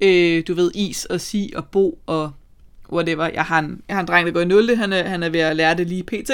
Øh, 0.00 0.42
du 0.48 0.54
ved, 0.54 0.70
is 0.74 1.04
og 1.04 1.20
si 1.20 1.52
og 1.56 1.68
bo 1.68 2.02
og 2.06 2.32
whatever. 2.92 3.30
Jeg 3.34 3.44
har 3.44 3.58
en, 3.58 3.82
jeg 3.88 3.96
har 3.96 4.00
en 4.00 4.08
dreng, 4.08 4.26
der 4.26 4.32
går 4.32 4.40
i 4.40 4.44
0. 4.44 4.76
Han 4.76 4.92
er, 4.92 5.08
han 5.08 5.22
er 5.22 5.28
ved 5.28 5.40
at 5.40 5.56
lære 5.56 5.74
det 5.74 5.86
lige 5.86 6.02
pt. 6.02 6.30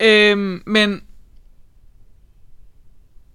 Øh, 0.00 0.60
men 0.66 1.02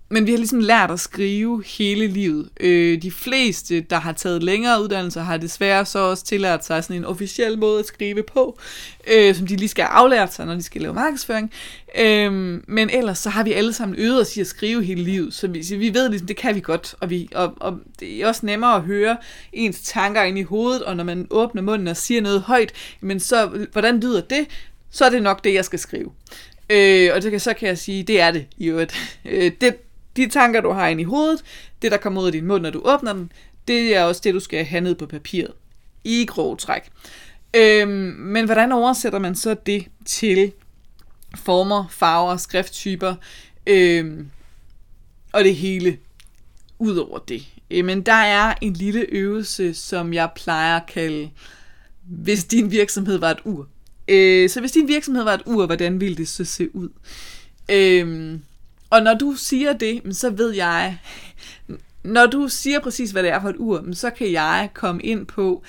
men 0.09 0.25
vi 0.25 0.31
har 0.31 0.37
ligesom 0.37 0.59
lært 0.59 0.91
at 0.91 0.99
skrive 0.99 1.63
hele 1.65 2.07
livet. 2.07 2.49
Øh, 2.59 3.01
de 3.01 3.11
fleste, 3.11 3.81
der 3.81 3.99
har 3.99 4.11
taget 4.11 4.43
længere 4.43 4.83
uddannelser, 4.83 5.21
har 5.21 5.37
desværre 5.37 5.85
så 5.85 5.99
også 5.99 6.25
tillært 6.25 6.65
sig 6.65 6.83
sådan 6.83 6.95
en 6.95 7.05
officiel 7.05 7.57
måde 7.57 7.79
at 7.79 7.85
skrive 7.85 8.23
på, 8.23 8.59
øh, 9.07 9.35
som 9.35 9.47
de 9.47 9.55
lige 9.55 9.69
skal 9.69 9.83
aflære 9.83 10.27
sig, 10.27 10.45
når 10.45 10.55
de 10.55 10.63
skal 10.63 10.81
lave 10.81 10.93
markedsføring. 10.93 11.51
Øh, 11.97 12.31
men 12.67 12.89
ellers 12.89 13.17
så 13.17 13.29
har 13.29 13.43
vi 13.43 13.53
alle 13.53 13.73
sammen 13.73 13.99
øvet 13.99 14.21
os 14.21 14.37
i 14.37 14.41
at 14.41 14.47
skrive 14.47 14.83
hele 14.83 15.03
livet, 15.03 15.33
så 15.33 15.47
vi, 15.47 15.63
så 15.63 15.77
vi 15.77 15.93
ved 15.93 16.09
ligesom, 16.09 16.27
det 16.27 16.37
kan 16.37 16.55
vi 16.55 16.59
godt, 16.59 16.95
og, 16.99 17.09
vi, 17.09 17.29
og, 17.35 17.53
og 17.57 17.79
det 17.99 18.21
er 18.21 18.27
også 18.27 18.45
nemmere 18.45 18.75
at 18.75 18.81
høre 18.81 19.17
ens 19.53 19.81
tanker 19.81 20.23
ind 20.23 20.37
i 20.37 20.43
hovedet, 20.43 20.83
og 20.83 20.97
når 20.97 21.03
man 21.03 21.27
åbner 21.29 21.61
munden 21.61 21.87
og 21.87 21.97
siger 21.97 22.21
noget 22.21 22.41
højt, 22.41 22.73
men 23.01 23.19
så, 23.19 23.67
hvordan 23.71 23.99
lyder 23.99 24.21
det? 24.21 24.45
Så 24.91 25.05
er 25.05 25.09
det 25.09 25.23
nok 25.23 25.43
det, 25.43 25.53
jeg 25.53 25.65
skal 25.65 25.79
skrive. 25.79 26.11
Øh, 26.69 27.11
og 27.13 27.21
det 27.23 27.31
kan, 27.31 27.39
så 27.39 27.53
kan 27.53 27.67
jeg 27.67 27.77
sige, 27.77 28.03
det 28.03 28.21
er 28.21 28.31
det 28.31 28.45
i 28.57 28.67
øvrigt. 28.67 29.19
Øh, 29.25 29.51
det, 29.61 29.75
de 30.15 30.29
tanker, 30.29 30.61
du 30.61 30.71
har 30.71 30.87
inde 30.87 31.01
i 31.01 31.05
hovedet, 31.05 31.43
det, 31.81 31.91
der 31.91 31.97
kommer 31.97 32.21
ud 32.21 32.25
af 32.25 32.31
din 32.31 32.45
mund, 32.45 32.63
når 32.63 32.69
du 32.69 32.81
åbner 32.85 33.13
den, 33.13 33.31
det 33.67 33.95
er 33.95 34.03
også 34.03 34.21
det, 34.23 34.33
du 34.33 34.39
skal 34.39 34.65
have 34.65 34.81
ned 34.81 34.95
på 34.95 35.05
papiret. 35.05 35.51
I 36.03 36.25
grov 36.25 36.57
træk. 36.57 36.81
Øhm, 37.55 37.89
men 38.17 38.45
hvordan 38.45 38.71
oversætter 38.71 39.19
man 39.19 39.35
så 39.35 39.55
det 39.65 39.87
til 40.05 40.51
former, 41.35 41.87
farver, 41.89 42.37
skrifttyper 42.37 43.15
øhm, 43.67 44.29
og 45.31 45.43
det 45.43 45.55
hele 45.55 45.97
ud 46.79 46.97
over 46.97 47.19
det? 47.19 47.47
Øh, 47.71 47.85
men 47.85 48.01
der 48.01 48.13
er 48.13 48.53
en 48.61 48.73
lille 48.73 49.05
øvelse, 49.09 49.73
som 49.73 50.13
jeg 50.13 50.29
plejer 50.35 50.77
at 50.77 50.85
kalde, 50.87 51.29
hvis 52.03 52.43
din 52.43 52.71
virksomhed 52.71 53.17
var 53.17 53.31
et 53.31 53.39
ur. 53.45 53.67
Øh, 54.07 54.49
så 54.49 54.59
hvis 54.59 54.71
din 54.71 54.87
virksomhed 54.87 55.23
var 55.23 55.33
et 55.33 55.43
ur, 55.45 55.65
hvordan 55.65 55.99
ville 55.99 56.17
det 56.17 56.27
så 56.27 56.45
se 56.45 56.75
ud? 56.75 56.89
Øh, 57.71 58.39
og 58.89 59.01
når 59.01 59.13
du 59.13 59.33
siger 59.33 59.73
det, 59.73 60.15
så 60.15 60.29
ved 60.29 60.51
jeg, 60.51 60.99
når 62.03 62.25
du 62.25 62.47
siger 62.47 62.79
præcis, 62.79 63.11
hvad 63.11 63.23
det 63.23 63.31
er 63.31 63.41
for 63.41 63.49
et 63.49 63.55
ur, 63.59 63.83
så 63.93 64.09
kan 64.09 64.31
jeg 64.31 64.69
komme 64.73 65.01
ind 65.01 65.25
på, 65.25 65.63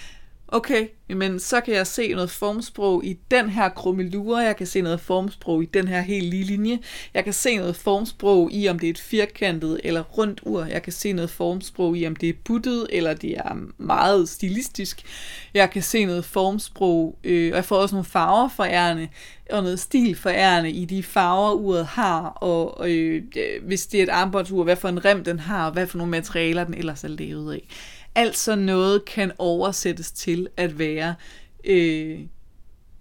okay, 0.49 0.88
men 1.09 1.39
så 1.39 1.61
kan 1.61 1.75
jeg 1.75 1.87
se 1.87 2.13
noget 2.13 2.31
formsprog 2.31 3.05
i 3.05 3.19
den 3.31 3.49
her 3.49 3.69
krummelure, 3.69 4.39
jeg 4.39 4.57
kan 4.57 4.67
se 4.67 4.81
noget 4.81 5.01
formsprog 5.01 5.63
i 5.63 5.67
den 5.67 5.89
her 5.89 6.01
helt 6.01 6.25
lige 6.25 6.45
linje, 6.45 6.79
jeg 7.15 7.25
kan 7.25 7.33
se 7.33 7.57
noget 7.57 7.77
formsprog 7.77 8.53
i, 8.53 8.69
om 8.69 8.79
det 8.79 8.87
er 8.87 8.91
et 8.91 8.99
firkantet 8.99 9.81
eller 9.85 10.03
rundt 10.03 10.41
ur, 10.43 10.65
jeg 10.65 10.83
kan 10.83 10.93
se 10.93 11.13
noget 11.13 11.31
formsprog 11.31 11.97
i, 11.97 12.07
om 12.07 12.17
det 12.17 12.29
er 12.29 12.33
buttet, 12.45 12.87
eller 12.93 13.15
det 13.15 13.31
er 13.31 13.57
meget 13.79 14.29
stilistisk, 14.29 15.03
jeg 15.55 15.71
kan 15.71 15.83
se 15.83 16.05
noget 16.05 16.25
formsprog, 16.25 17.19
øh, 17.25 17.51
og 17.53 17.57
jeg 17.57 17.65
får 17.65 17.77
også 17.77 17.95
nogle 17.95 18.05
farver 18.05 18.49
for 18.49 18.65
ærne, 18.65 19.09
og 19.51 19.63
noget 19.63 19.81
stil 19.81 20.17
for 20.17 20.31
ærne 20.31 20.71
i 20.71 20.85
de 20.85 21.03
farver, 21.03 21.53
uret 21.53 21.87
har, 21.87 22.23
og 22.29 22.91
øh, 22.91 23.23
øh, 23.37 23.67
hvis 23.67 23.87
det 23.87 23.99
er 23.99 24.03
et 24.03 24.09
armbåndsur, 24.09 24.65
hvad 24.65 24.77
for 24.77 24.89
en 24.89 25.05
rem 25.05 25.25
den 25.25 25.39
har, 25.39 25.67
og 25.67 25.73
hvad 25.73 25.87
for 25.87 25.99
nogle 25.99 26.11
materialer 26.11 26.65
den 26.65 26.75
ellers 26.75 27.05
er 27.05 27.09
lavet 27.09 27.55
af. 27.55 27.69
Alt 28.15 28.37
sådan 28.37 28.65
noget 28.65 29.05
kan 29.05 29.33
oversættes 29.39 30.13
til 30.13 30.49
at 30.57 30.79
være 30.79 30.96
øh, 31.65 32.19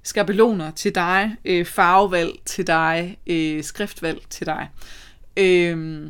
skabeloner 0.03 0.71
til 0.71 0.95
dig, 0.95 1.35
øh, 1.45 1.65
farvevalg 1.65 2.39
til 2.45 2.67
dig, 2.67 3.17
øh, 3.27 3.63
skriftvalg 3.63 4.21
til 4.29 4.47
dig. 4.47 4.69
Øh, 5.37 6.07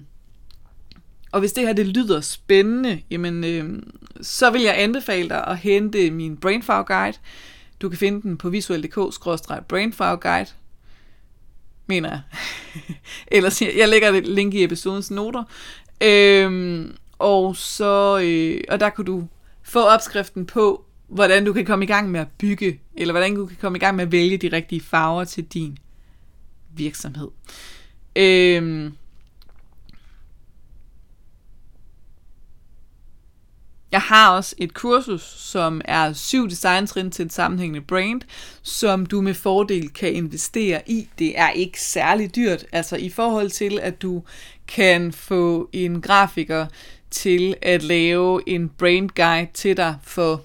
og 1.31 1.39
hvis 1.39 1.53
det 1.53 1.67
her 1.67 1.73
det 1.73 1.87
lyder 1.87 2.21
spændende, 2.21 3.01
jamen, 3.11 3.43
øh, 3.43 3.83
så 4.21 4.49
vil 4.49 4.61
jeg 4.61 4.81
anbefale 4.81 5.29
dig 5.29 5.47
at 5.47 5.57
hente 5.57 6.11
min 6.11 6.37
Brainfarve 6.37 6.83
Guide. 6.83 7.17
Du 7.81 7.89
kan 7.89 7.97
finde 7.97 8.21
den 8.21 8.37
på 8.37 8.49
visuel.dk-brainfarve 8.49 10.17
guide 10.17 10.49
mener 11.87 12.09
jeg. 12.09 12.21
Ellers, 13.37 13.61
jeg 13.61 13.89
lægger 13.89 14.09
et 14.09 14.27
link 14.27 14.53
i 14.53 14.63
episodens 14.63 15.11
noter. 15.11 15.43
Øhm, 16.01 16.95
og 17.19 17.55
så 17.55 18.19
øh, 18.23 18.61
og 18.69 18.79
der 18.79 18.89
kunne 18.89 19.05
du 19.05 19.27
få 19.63 19.81
opskriften 19.81 20.45
på, 20.45 20.84
hvordan 21.07 21.45
du 21.45 21.53
kan 21.53 21.65
komme 21.65 21.85
i 21.85 21.87
gang 21.87 22.11
med 22.11 22.19
at 22.19 22.27
bygge, 22.37 22.79
eller 22.97 23.13
hvordan 23.13 23.35
du 23.35 23.45
kan 23.45 23.57
komme 23.61 23.77
i 23.77 23.79
gang 23.79 23.95
med 23.95 24.05
at 24.05 24.11
vælge 24.11 24.37
de 24.37 24.47
rigtige 24.47 24.81
farver 24.81 25.23
til 25.23 25.43
din 25.43 25.77
virksomhed. 26.75 27.27
Øhm, 28.15 28.93
Jeg 33.95 34.01
har 34.01 34.35
også 34.35 34.55
et 34.57 34.73
kursus, 34.73 35.21
som 35.21 35.81
er 35.85 36.13
syv 36.13 36.49
designtrin 36.49 37.11
til 37.11 37.25
et 37.25 37.33
sammenhængende 37.33 37.81
brand, 37.81 38.21
som 38.61 39.05
du 39.05 39.21
med 39.21 39.33
fordel 39.33 39.89
kan 39.89 40.13
investere 40.13 40.81
i. 40.89 41.07
Det 41.19 41.39
er 41.39 41.49
ikke 41.49 41.81
særlig 41.81 42.35
dyrt, 42.35 42.65
altså 42.71 42.95
i 42.95 43.09
forhold 43.09 43.49
til, 43.49 43.79
at 43.81 44.01
du 44.01 44.23
kan 44.67 45.11
få 45.11 45.69
en 45.73 46.01
grafiker 46.01 46.65
til 47.11 47.55
at 47.61 47.83
lave 47.83 48.49
en 48.49 48.69
brand 48.69 49.09
guide 49.09 49.47
til 49.53 49.77
dig 49.77 49.95
for 50.03 50.41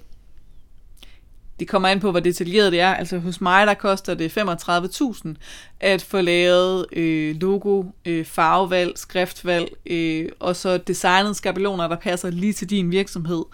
det 1.60 1.68
kommer 1.68 1.88
an 1.88 2.00
på, 2.00 2.10
hvor 2.10 2.20
detaljeret 2.20 2.72
det 2.72 2.80
er. 2.80 2.94
Altså 2.94 3.18
hos 3.18 3.40
mig, 3.40 3.66
der 3.66 3.74
koster 3.74 4.14
det 4.14 4.38
35.000 4.38 5.34
at 5.80 6.02
få 6.02 6.20
lavet 6.20 6.86
øh, 6.92 7.36
logo, 7.40 7.84
øh, 8.04 8.24
farvevalg, 8.24 8.98
skriftvalg, 8.98 9.68
øh, 9.86 10.28
og 10.38 10.56
så 10.56 10.78
designet 10.78 11.36
skabeloner, 11.36 11.88
der 11.88 11.96
passer 11.96 12.30
lige 12.30 12.52
til 12.52 12.70
din 12.70 12.90
virksomhed. 12.90 13.44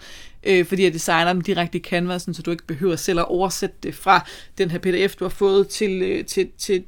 Øh, 0.43 0.65
fordi 0.65 0.83
jeg 0.83 0.93
designer 0.93 1.33
dem 1.33 1.41
direkte 1.41 1.77
i 1.77 1.81
Canva, 1.81 2.19
så 2.19 2.41
du 2.45 2.51
ikke 2.51 2.67
behøver 2.67 2.95
selv 2.95 3.19
at 3.19 3.25
oversætte 3.25 3.75
det 3.83 3.95
fra 3.95 4.25
den 4.57 4.71
her 4.71 4.79
pdf, 4.79 5.15
du 5.15 5.23
har 5.25 5.29
fået 5.29 5.67
til, 5.67 6.01
øh, 6.01 6.25
til, 6.25 6.49
til, 6.57 6.83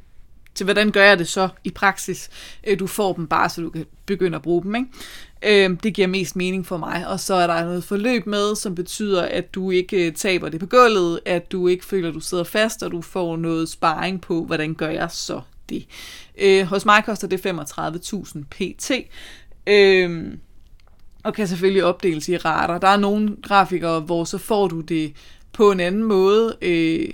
til 0.56 0.64
hvordan 0.64 0.92
gør 0.92 1.04
jeg 1.04 1.20
det 1.20 1.28
så 1.28 1.50
i 1.64 1.70
praksis. 1.70 2.30
Øh, 2.68 2.80
du 2.80 2.88
får 2.88 3.14
dem 3.14 3.28
bare, 3.28 3.50
så 3.50 3.62
du 3.62 3.70
kan 3.70 3.86
begynde 4.06 4.36
at 4.36 4.42
bruge 4.42 4.64
dem. 4.64 4.76
Ikke? 4.76 4.88
Øh, 5.46 5.78
det 5.84 5.94
giver 5.94 6.08
mest 6.08 6.36
mening 6.36 6.66
for 6.66 6.78
mig. 6.78 7.08
Og 7.08 7.20
så 7.20 7.34
er 7.34 7.48
der 7.48 7.66
noget 7.66 7.84
forløb 7.84 8.26
med, 8.26 8.56
som 8.56 8.76
betyder, 8.76 9.22
at 9.22 9.54
du 9.54 9.72
ikke 9.72 10.08
øh, 10.08 10.14
taber 10.14 10.50
det 10.50 10.60
på 10.60 10.66
gulvet, 10.66 11.20
at 11.26 11.52
du 11.52 11.68
ikke 11.68 11.86
føler, 11.86 12.10
at 12.10 12.16
du 12.16 12.20
sidder 12.20 12.44
fast, 12.44 12.84
og 12.84 12.92
du 12.92 13.02
får 13.02 13.38
noget 13.38 13.70
sparring 13.70 14.22
på, 14.22 14.46
hvordan 14.46 14.74
gør 14.74 14.90
jeg 14.90 15.12
så 15.12 15.42
det. 15.70 15.86
Øh, 16.38 16.66
hos 16.66 16.86
mig 16.86 17.04
koster 17.06 17.28
det 17.28 17.46
35.000 17.46 18.44
pt. 18.50 18.92
Øh, 19.68 20.34
og 21.24 21.34
kan 21.34 21.48
selvfølgelig 21.48 21.84
opdeles 21.84 22.30
i 22.30 22.38
rater. 22.38 22.78
Der 22.78 22.88
er 22.88 22.98
nogle 22.98 23.36
grafikere, 23.44 24.00
hvor 24.00 24.24
så 24.24 24.38
får 24.38 24.68
du 24.68 24.82
det 24.82 25.14
på 25.54 25.72
en 25.72 25.80
anden 25.80 26.04
måde. 26.04 26.58
Øh, 26.62 27.14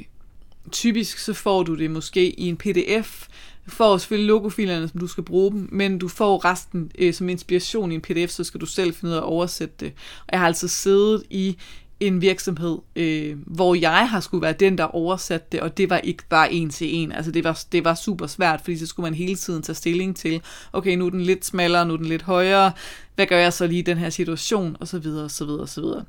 typisk 0.71 1.17
så 1.17 1.33
får 1.33 1.63
du 1.63 1.75
det 1.75 1.91
måske 1.91 2.39
i 2.39 2.47
en 2.47 2.57
pdf, 2.57 3.27
får 3.67 3.97
selvfølgelig 3.97 4.27
logofilerne, 4.27 4.87
som 4.87 4.99
du 4.99 5.07
skal 5.07 5.23
bruge 5.23 5.51
dem, 5.51 5.69
men 5.71 5.97
du 5.97 6.07
får 6.07 6.45
resten 6.45 6.91
øh, 6.97 7.13
som 7.13 7.29
inspiration 7.29 7.91
i 7.91 7.95
en 7.95 8.01
pdf, 8.01 8.29
så 8.29 8.43
skal 8.43 8.61
du 8.61 8.65
selv 8.65 8.93
finde 8.93 9.11
ud 9.11 9.17
af 9.17 9.21
at 9.21 9.23
oversætte 9.23 9.75
det. 9.79 9.93
Og 10.19 10.29
jeg 10.31 10.39
har 10.39 10.47
altså 10.47 10.67
siddet 10.67 11.23
i 11.29 11.57
en 11.99 12.21
virksomhed, 12.21 12.77
øh, 12.95 13.37
hvor 13.45 13.75
jeg 13.75 14.09
har 14.09 14.19
skulle 14.19 14.41
være 14.41 14.53
den, 14.53 14.77
der 14.77 14.83
oversatte 14.83 15.47
det, 15.51 15.59
og 15.59 15.77
det 15.77 15.89
var 15.89 15.97
ikke 15.97 16.23
bare 16.29 16.53
en 16.53 16.69
til 16.69 16.95
en. 16.95 17.11
Altså 17.11 17.31
det 17.31 17.43
var, 17.43 17.63
det 17.71 17.83
var 17.83 17.95
super 17.95 18.27
svært, 18.27 18.61
fordi 18.61 18.77
så 18.77 18.85
skulle 18.85 19.03
man 19.03 19.13
hele 19.13 19.35
tiden 19.35 19.61
tage 19.61 19.75
stilling 19.75 20.15
til, 20.15 20.41
okay, 20.73 20.95
nu 20.95 21.05
er 21.05 21.09
den 21.09 21.21
lidt 21.21 21.45
smallere, 21.45 21.85
nu 21.85 21.93
er 21.93 21.97
den 21.97 22.05
lidt 22.05 22.21
højere, 22.21 22.71
hvad 23.15 23.25
gør 23.25 23.37
jeg 23.37 23.53
så 23.53 23.67
lige 23.67 23.79
i 23.79 23.81
den 23.81 23.97
her 23.97 24.09
situation, 24.09 24.77
og 24.79 24.87
så 24.87 24.99
videre, 24.99 25.23
og 25.23 25.31
så 25.31 25.45
videre, 25.45 25.61
og 25.61 25.69
så 25.69 25.81
videre. 25.81 26.05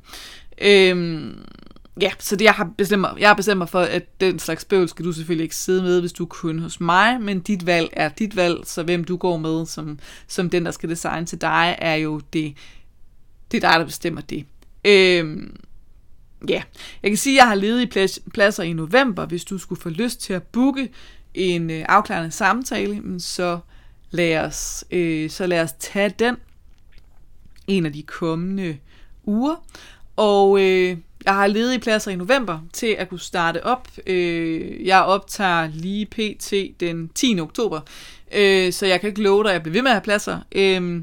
Øhm, 0.60 1.38
ja, 2.00 2.10
så 2.18 2.36
det, 2.36 2.44
jeg, 2.44 2.52
har 2.52 2.70
bestemt 2.78 3.00
mig, 3.00 3.14
jeg 3.18 3.28
har 3.28 3.34
bestemt 3.34 3.58
mig 3.58 3.68
for, 3.68 3.80
at 3.80 4.20
den 4.20 4.38
slags 4.38 4.64
bøvl 4.64 4.88
skal 4.88 5.04
du 5.04 5.12
selvfølgelig 5.12 5.42
ikke 5.42 5.56
sidde 5.56 5.82
med, 5.82 6.00
hvis 6.00 6.12
du 6.12 6.22
er 6.22 6.28
kun 6.28 6.58
hos 6.58 6.80
mig, 6.80 7.20
men 7.20 7.40
dit 7.40 7.66
valg 7.66 7.88
er 7.92 8.08
dit 8.08 8.36
valg, 8.36 8.60
så 8.64 8.82
hvem 8.82 9.04
du 9.04 9.16
går 9.16 9.36
med 9.36 9.66
som, 9.66 9.98
som 10.28 10.50
den, 10.50 10.64
der 10.64 10.70
skal 10.70 10.88
designe 10.88 11.26
til 11.26 11.40
dig, 11.40 11.76
er 11.78 11.94
jo 11.94 12.20
det, 12.32 12.54
det 13.52 13.64
er 13.64 13.70
dig, 13.70 13.80
der 13.80 13.84
bestemmer 13.84 14.20
det. 14.20 14.46
Øhm, 14.84 15.56
ja, 16.48 16.62
jeg 17.02 17.10
kan 17.10 17.16
sige, 17.16 17.36
at 17.36 17.40
jeg 17.40 17.48
har 17.48 17.54
ledige 17.54 18.08
pladser 18.32 18.62
i 18.62 18.72
november, 18.72 19.26
hvis 19.26 19.44
du 19.44 19.58
skulle 19.58 19.80
få 19.80 19.88
lyst 19.88 20.20
til 20.20 20.32
at 20.32 20.42
booke 20.42 20.88
en 21.34 21.70
øh, 21.70 21.84
afklarende 21.88 22.30
samtale, 22.30 23.20
så 23.20 23.58
lad 24.10 24.38
os, 24.38 24.84
øh, 24.90 25.30
så 25.30 25.46
lad 25.46 25.60
os 25.60 25.72
tage 25.72 26.14
den 26.18 26.36
en 27.66 27.86
af 27.86 27.92
de 27.92 28.02
kommende 28.02 28.78
uger. 29.24 29.64
Og 30.16 30.60
øh, 30.60 30.96
jeg 31.26 31.34
har 31.34 31.46
ledige 31.46 31.80
pladser 31.80 32.10
i 32.10 32.16
november 32.16 32.58
til 32.72 32.86
at 32.86 33.08
kunne 33.08 33.20
starte 33.20 33.64
op. 33.64 33.88
Øh, 34.06 34.86
jeg 34.86 35.04
optager 35.04 35.68
lige 35.74 36.06
pt. 36.06 36.52
den 36.80 37.08
10. 37.14 37.40
oktober, 37.40 37.80
øh, 38.34 38.72
så 38.72 38.86
jeg 38.86 39.00
kan 39.00 39.08
ikke 39.08 39.22
love 39.22 39.42
dig, 39.42 39.50
at 39.50 39.54
jeg 39.54 39.62
bliver 39.62 39.72
ved 39.72 39.82
med 39.82 39.90
at 39.90 39.94
have 39.94 40.02
pladser. 40.02 40.38
Øh, 40.52 41.02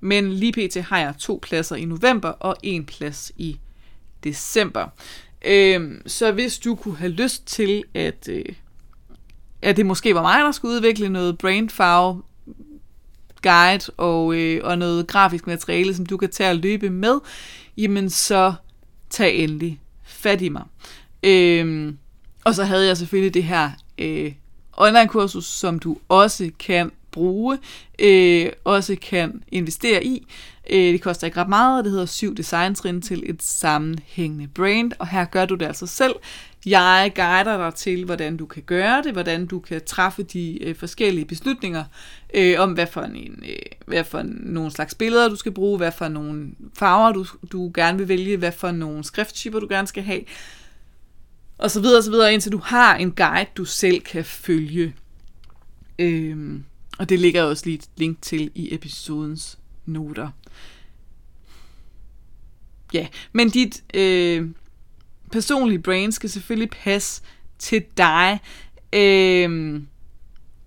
men 0.00 0.32
lige 0.32 0.52
pt. 0.52 0.76
har 0.76 0.98
jeg 0.98 1.14
to 1.18 1.38
pladser 1.42 1.76
i 1.76 1.84
november 1.84 2.28
og 2.28 2.56
en 2.62 2.84
plads 2.84 3.32
i 3.36 3.58
december. 4.24 4.86
Øh, 5.44 5.90
så 6.06 6.32
hvis 6.32 6.58
du 6.58 6.74
kunne 6.74 6.96
have 6.96 7.12
lyst 7.12 7.46
til, 7.46 7.84
at, 7.94 8.28
øh, 8.28 8.44
at 9.62 9.76
det 9.76 9.86
måske 9.86 10.14
var 10.14 10.22
mig, 10.22 10.40
der 10.40 10.52
skulle 10.52 10.74
udvikle 10.74 11.08
noget 11.08 11.38
brainfarve 11.38 12.22
guide 13.42 13.92
og, 13.96 14.34
øh, 14.34 14.60
og 14.64 14.78
noget 14.78 15.06
grafisk 15.06 15.46
materiale, 15.46 15.94
som 15.94 16.06
du 16.06 16.16
kan 16.16 16.30
tage 16.30 16.50
og 16.50 16.56
løbe 16.56 16.90
med, 16.90 17.18
jamen 17.76 18.10
så 18.10 18.54
tag 19.10 19.36
endelig 19.36 19.80
fat 20.04 20.42
i 20.42 20.48
mig. 20.48 20.62
Øhm, 21.22 21.98
og 22.44 22.54
så 22.54 22.64
havde 22.64 22.86
jeg 22.86 22.96
selvfølgelig 22.96 23.34
det 23.34 23.44
her 23.44 23.70
øh, 23.98 24.32
online-kursus, 24.72 25.44
som 25.44 25.78
du 25.78 25.96
også 26.08 26.50
kan 26.58 26.90
bruge, 27.10 27.58
øh, 27.98 28.52
også 28.64 28.96
kan 29.02 29.42
investere 29.52 30.04
i. 30.04 30.26
Øh, 30.70 30.92
det 30.92 31.02
koster 31.02 31.26
ikke 31.26 31.40
ret 31.40 31.48
meget, 31.48 31.78
og 31.78 31.84
det 31.84 31.92
hedder 31.92 32.06
syv 32.06 32.36
designtrin 32.36 33.02
til 33.02 33.30
et 33.30 33.42
sammenhængende 33.42 34.48
brand, 34.48 34.92
og 34.98 35.08
her 35.08 35.24
gør 35.24 35.44
du 35.44 35.54
det 35.54 35.66
altså 35.66 35.86
selv. 35.86 36.14
Jeg 36.66 37.12
guider 37.14 37.56
dig 37.56 37.74
til, 37.74 38.04
hvordan 38.04 38.36
du 38.36 38.46
kan 38.46 38.62
gøre 38.62 39.02
det, 39.02 39.12
hvordan 39.12 39.46
du 39.46 39.60
kan 39.60 39.84
træffe 39.86 40.22
de 40.22 40.64
øh, 40.64 40.76
forskellige 40.76 41.24
beslutninger 41.24 41.84
øh, 42.34 42.60
om, 42.60 42.72
hvad 42.72 42.86
for, 42.86 43.00
en, 43.00 43.42
øh, 43.48 43.56
hvad 43.86 44.04
for 44.04 44.22
nogle 44.24 44.70
slags 44.70 44.94
billeder 44.94 45.28
du 45.28 45.36
skal 45.36 45.52
bruge, 45.52 45.78
hvad 45.78 45.92
for 45.92 46.08
nogle 46.08 46.50
farver 46.74 47.12
du, 47.12 47.26
du 47.52 47.70
gerne 47.74 47.98
vil 47.98 48.08
vælge, 48.08 48.36
hvad 48.36 48.52
for 48.52 48.70
nogle 48.70 49.04
skrifttyper 49.04 49.60
du 49.60 49.66
gerne 49.70 49.88
skal 49.88 50.02
have, 50.02 50.22
og 51.58 51.70
så 51.70 51.80
videre, 51.80 51.98
og 51.98 52.04
så 52.04 52.10
videre, 52.10 52.32
indtil 52.32 52.52
du 52.52 52.58
har 52.58 52.96
en 52.96 53.12
guide, 53.12 53.50
du 53.56 53.64
selv 53.64 54.00
kan 54.00 54.24
følge. 54.24 54.94
Øhm, 55.98 56.64
og 56.98 57.08
det 57.08 57.20
ligger 57.20 57.42
også 57.42 57.66
lige 57.66 57.74
et 57.74 57.88
link 57.96 58.22
til 58.22 58.50
i 58.54 58.74
episodens 58.74 59.58
noter. 59.86 60.28
Ja, 62.94 63.06
men 63.32 63.50
dit 63.50 63.82
øh, 63.94 64.48
personlige 65.32 65.78
brand 65.78 66.12
skal 66.12 66.30
selvfølgelig 66.30 66.70
passe 66.70 67.22
til 67.58 67.84
dig. 67.96 68.40
Øh, 68.92 69.80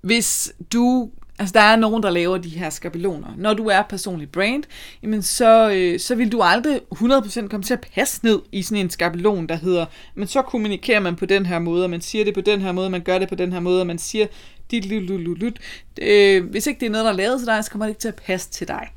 hvis 0.02 0.54
du 0.74 1.10
Altså, 1.40 1.54
der 1.54 1.60
er 1.60 1.76
nogen, 1.76 2.04
der 2.04 2.10
laver 2.10 2.38
de 2.38 2.50
her 2.50 2.70
skabeloner. 2.70 3.28
Når 3.38 3.54
du 3.54 3.68
er 3.68 3.82
personlig 3.82 4.30
brand, 4.32 4.64
jamen 5.04 5.22
så, 5.22 5.72
øh, 5.72 6.00
så 6.00 6.16
vil 6.16 6.32
du 6.32 6.42
aldrig 6.42 6.80
100% 6.96 7.48
komme 7.48 7.64
til 7.64 7.74
at 7.74 7.88
passe 7.96 8.26
ned 8.26 8.40
i 8.52 8.62
sådan 8.62 8.78
en 8.78 8.90
skabelon, 8.90 9.48
der 9.48 9.56
hedder, 9.56 9.86
men 10.16 10.28
så 10.28 10.42
kommunikerer 10.42 11.00
man 11.00 11.16
på 11.16 11.26
den 11.26 11.46
her 11.46 11.60
måde, 11.60 11.84
og 11.84 11.90
man 11.90 12.02
siger 12.02 12.26
det 12.26 12.34
på 12.34 12.42
den 12.42 12.62
her 12.62 12.72
måde, 12.72 12.90
man 12.90 13.02
gør 13.02 13.18
det 13.18 13.30
på 13.30 13.36
den 13.36 13.54
her 13.54 13.60
måde, 13.60 13.82
og 13.82 13.88
man 13.88 13.98
siger 13.98 14.28
dit 14.72 14.86
lut, 14.86 15.20
lut, 15.20 15.38
lut. 15.38 15.60
Øh, 16.02 16.50
hvis 16.50 16.68
ikke 16.68 16.80
det 16.80 16.86
er 16.86 16.90
noget, 16.90 17.06
der 17.06 17.12
er 17.12 17.16
lavet 17.16 17.40
til 17.40 17.48
dig, 17.48 17.64
så 17.64 17.72
kommer 17.72 17.86
det 17.86 17.92
ikke 17.92 18.02
til 18.02 18.08
at 18.08 18.22
passe 18.26 18.50
til 18.50 18.68
dig. 18.68 18.88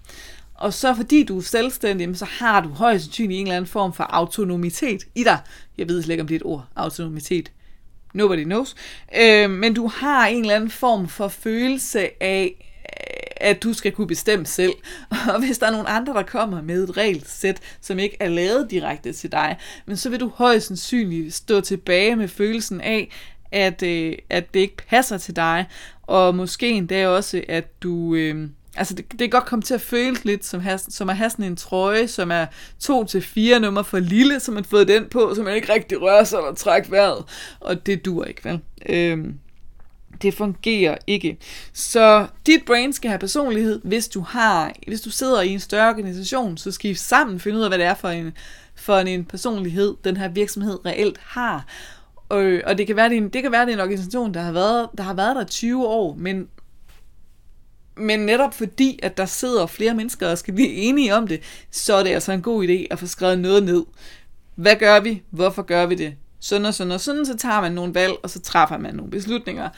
Og 0.59 0.75
så 0.75 0.95
fordi 0.95 1.25
du 1.25 1.39
er 1.39 1.43
selvstændig, 1.43 2.19
så 2.19 2.25
har 2.25 2.61
du 2.61 2.69
højst 2.69 3.05
sandsynligt 3.05 3.41
en 3.41 3.47
eller 3.47 3.57
anden 3.57 3.69
form 3.69 3.93
for 3.93 4.05
autonomitet 4.05 5.03
i 5.15 5.25
dig. 5.25 5.39
Jeg 5.79 5.89
ved 5.89 6.03
slet 6.03 6.13
ikke, 6.13 6.21
om 6.21 6.29
det 6.29 6.35
er 6.35 6.41
et 6.41 6.47
ord, 6.47 6.67
autonomitet. 6.77 7.53
Nobody 8.15 8.45
knows. 8.45 8.75
Øh, 9.19 9.51
men 9.51 9.75
du 9.75 9.87
har 9.87 10.27
en 10.27 10.41
eller 10.41 10.55
anden 10.55 10.71
form 10.71 11.09
for 11.09 11.29
følelse 11.29 12.23
af, 12.23 12.55
øh, 12.59 13.27
at 13.49 13.63
du 13.63 13.73
skal 13.73 13.93
kunne 13.93 14.07
bestemme 14.07 14.47
selv. 14.47 14.73
Og 15.35 15.39
hvis 15.45 15.59
der 15.59 15.67
er 15.67 15.71
nogen 15.71 15.87
andre, 15.89 16.13
der 16.13 16.23
kommer 16.23 16.63
med 16.63 16.85
et 16.85 16.97
regelsæt, 16.97 17.61
som 17.81 17.99
ikke 17.99 18.17
er 18.21 18.29
lavet 18.29 18.71
direkte 18.71 19.13
til 19.13 19.33
dig, 19.33 19.57
men 19.87 19.97
så 19.97 20.11
vil 20.11 20.21
du 20.21 20.33
højst 20.35 20.67
sandsynligt 20.67 21.35
stå 21.35 21.61
tilbage 21.61 22.17
med 22.17 22.29
følelsen 22.29 22.81
af, 22.81 23.11
at, 23.53 23.83
øh, 23.83 24.15
at 24.31 24.55
det 24.55 24.61
ikke 24.61 24.77
passer 24.89 25.19
til 25.19 25.37
dig, 25.37 25.67
og 26.03 26.35
måske 26.35 26.71
endda 26.71 27.09
også, 27.09 27.43
at 27.49 27.83
du... 27.83 28.15
Øh, 28.15 28.49
Altså, 28.77 28.95
det, 28.95 29.11
det 29.11 29.19
kan 29.19 29.31
godt 29.31 29.47
komme 29.47 29.63
til 29.63 29.75
at 29.75 29.81
føles 29.81 30.25
lidt 30.25 30.45
som, 30.45 30.61
has, 30.61 30.87
som 30.89 31.11
at 31.11 31.17
have 31.17 31.31
sådan 31.31 31.45
en 31.45 31.57
trøje, 31.57 32.09
som 32.09 32.31
er 32.31 32.47
to 32.81 33.05
til 33.05 33.23
fire 33.23 33.61
nummer 33.61 33.83
for 33.83 33.99
lille, 33.99 34.41
som 34.41 34.55
man 34.55 34.65
har 34.65 34.69
fået 34.69 34.89
den 34.89 35.05
på, 35.11 35.33
så 35.35 35.43
man 35.43 35.55
ikke 35.55 35.73
rigtig 35.73 36.03
rører 36.03 36.25
sig 36.25 36.37
eller 36.37 36.55
trækker 36.55 36.91
vejret. 36.91 37.25
Og 37.61 37.87
det 37.87 38.05
dur 38.05 38.25
ikke, 38.25 38.45
vel? 38.45 38.61
Øhm, 38.89 39.39
det 40.23 40.35
fungerer 40.35 40.97
ikke. 41.07 41.39
Så 41.73 42.27
dit 42.47 42.65
brain 42.67 42.93
skal 42.93 43.09
have 43.09 43.19
personlighed. 43.19 43.81
Hvis 43.85 44.09
du 44.09 44.21
har, 44.21 44.73
hvis 44.87 45.01
du 45.01 45.11
sidder 45.11 45.43
i 45.43 45.49
en 45.49 45.61
større 45.61 45.89
organisation, 45.89 46.57
så 46.57 46.73
skal 46.73 46.91
I 46.91 46.95
sammen 46.95 47.41
finde 47.41 47.59
ud 47.59 47.63
af, 47.63 47.71
hvad 47.71 47.79
det 47.79 47.87
er 47.87 47.95
for 47.95 48.09
en, 48.09 48.33
for 48.75 48.97
en 48.97 49.25
personlighed, 49.25 49.95
den 50.05 50.17
her 50.17 50.29
virksomhed 50.29 50.87
reelt 50.87 51.19
har. 51.23 51.67
Og, 52.29 52.61
og 52.67 52.79
det 52.79 52.87
kan 52.87 52.97
være, 52.97 53.09
det, 53.09 53.17
en, 53.17 53.29
det 53.29 53.43
kan 53.43 53.53
være, 53.53 53.67
det 53.67 53.71
er 53.71 53.77
en 53.77 53.81
organisation, 53.81 54.35
der 54.35 54.41
har 54.41 54.53
været 54.53 54.89
der, 54.99 55.03
har 55.05 55.15
været 55.15 55.37
der 55.37 55.45
20 55.45 55.87
år, 55.87 56.15
men 56.19 56.49
men 57.97 58.21
netop 58.21 58.55
fordi, 58.55 58.99
at 59.03 59.17
der 59.17 59.27
sidder 59.27 59.67
flere 59.67 59.95
mennesker 59.95 60.29
og 60.29 60.39
skal 60.39 60.55
blive 60.55 60.69
enige 60.69 61.15
om 61.15 61.29
det, 61.29 61.41
så 61.71 61.95
er 61.95 62.03
det 62.03 62.11
altså 62.11 62.33
en 62.33 62.43
god 62.43 62.69
idé 62.69 62.87
at 62.91 62.99
få 62.99 63.07
skrevet 63.07 63.39
noget 63.39 63.63
ned. 63.63 63.85
Hvad 64.55 64.77
gør 64.77 65.01
vi? 65.01 65.23
Hvorfor 65.31 65.63
gør 65.63 65.87
vi 65.87 65.95
det? 65.95 66.15
Sådan 66.41 66.67
og 66.67 66.75
sådan 66.75 66.93
og 66.93 67.01
sådan, 67.01 67.27
så 67.27 67.37
tager 67.37 67.61
man 67.61 67.73
nogle 67.73 67.95
valg, 67.95 68.13
og 68.23 68.31
så 68.31 68.41
træffer 68.41 68.79
man 68.79 68.95
nogle 68.95 69.11
beslutninger. 69.11 69.69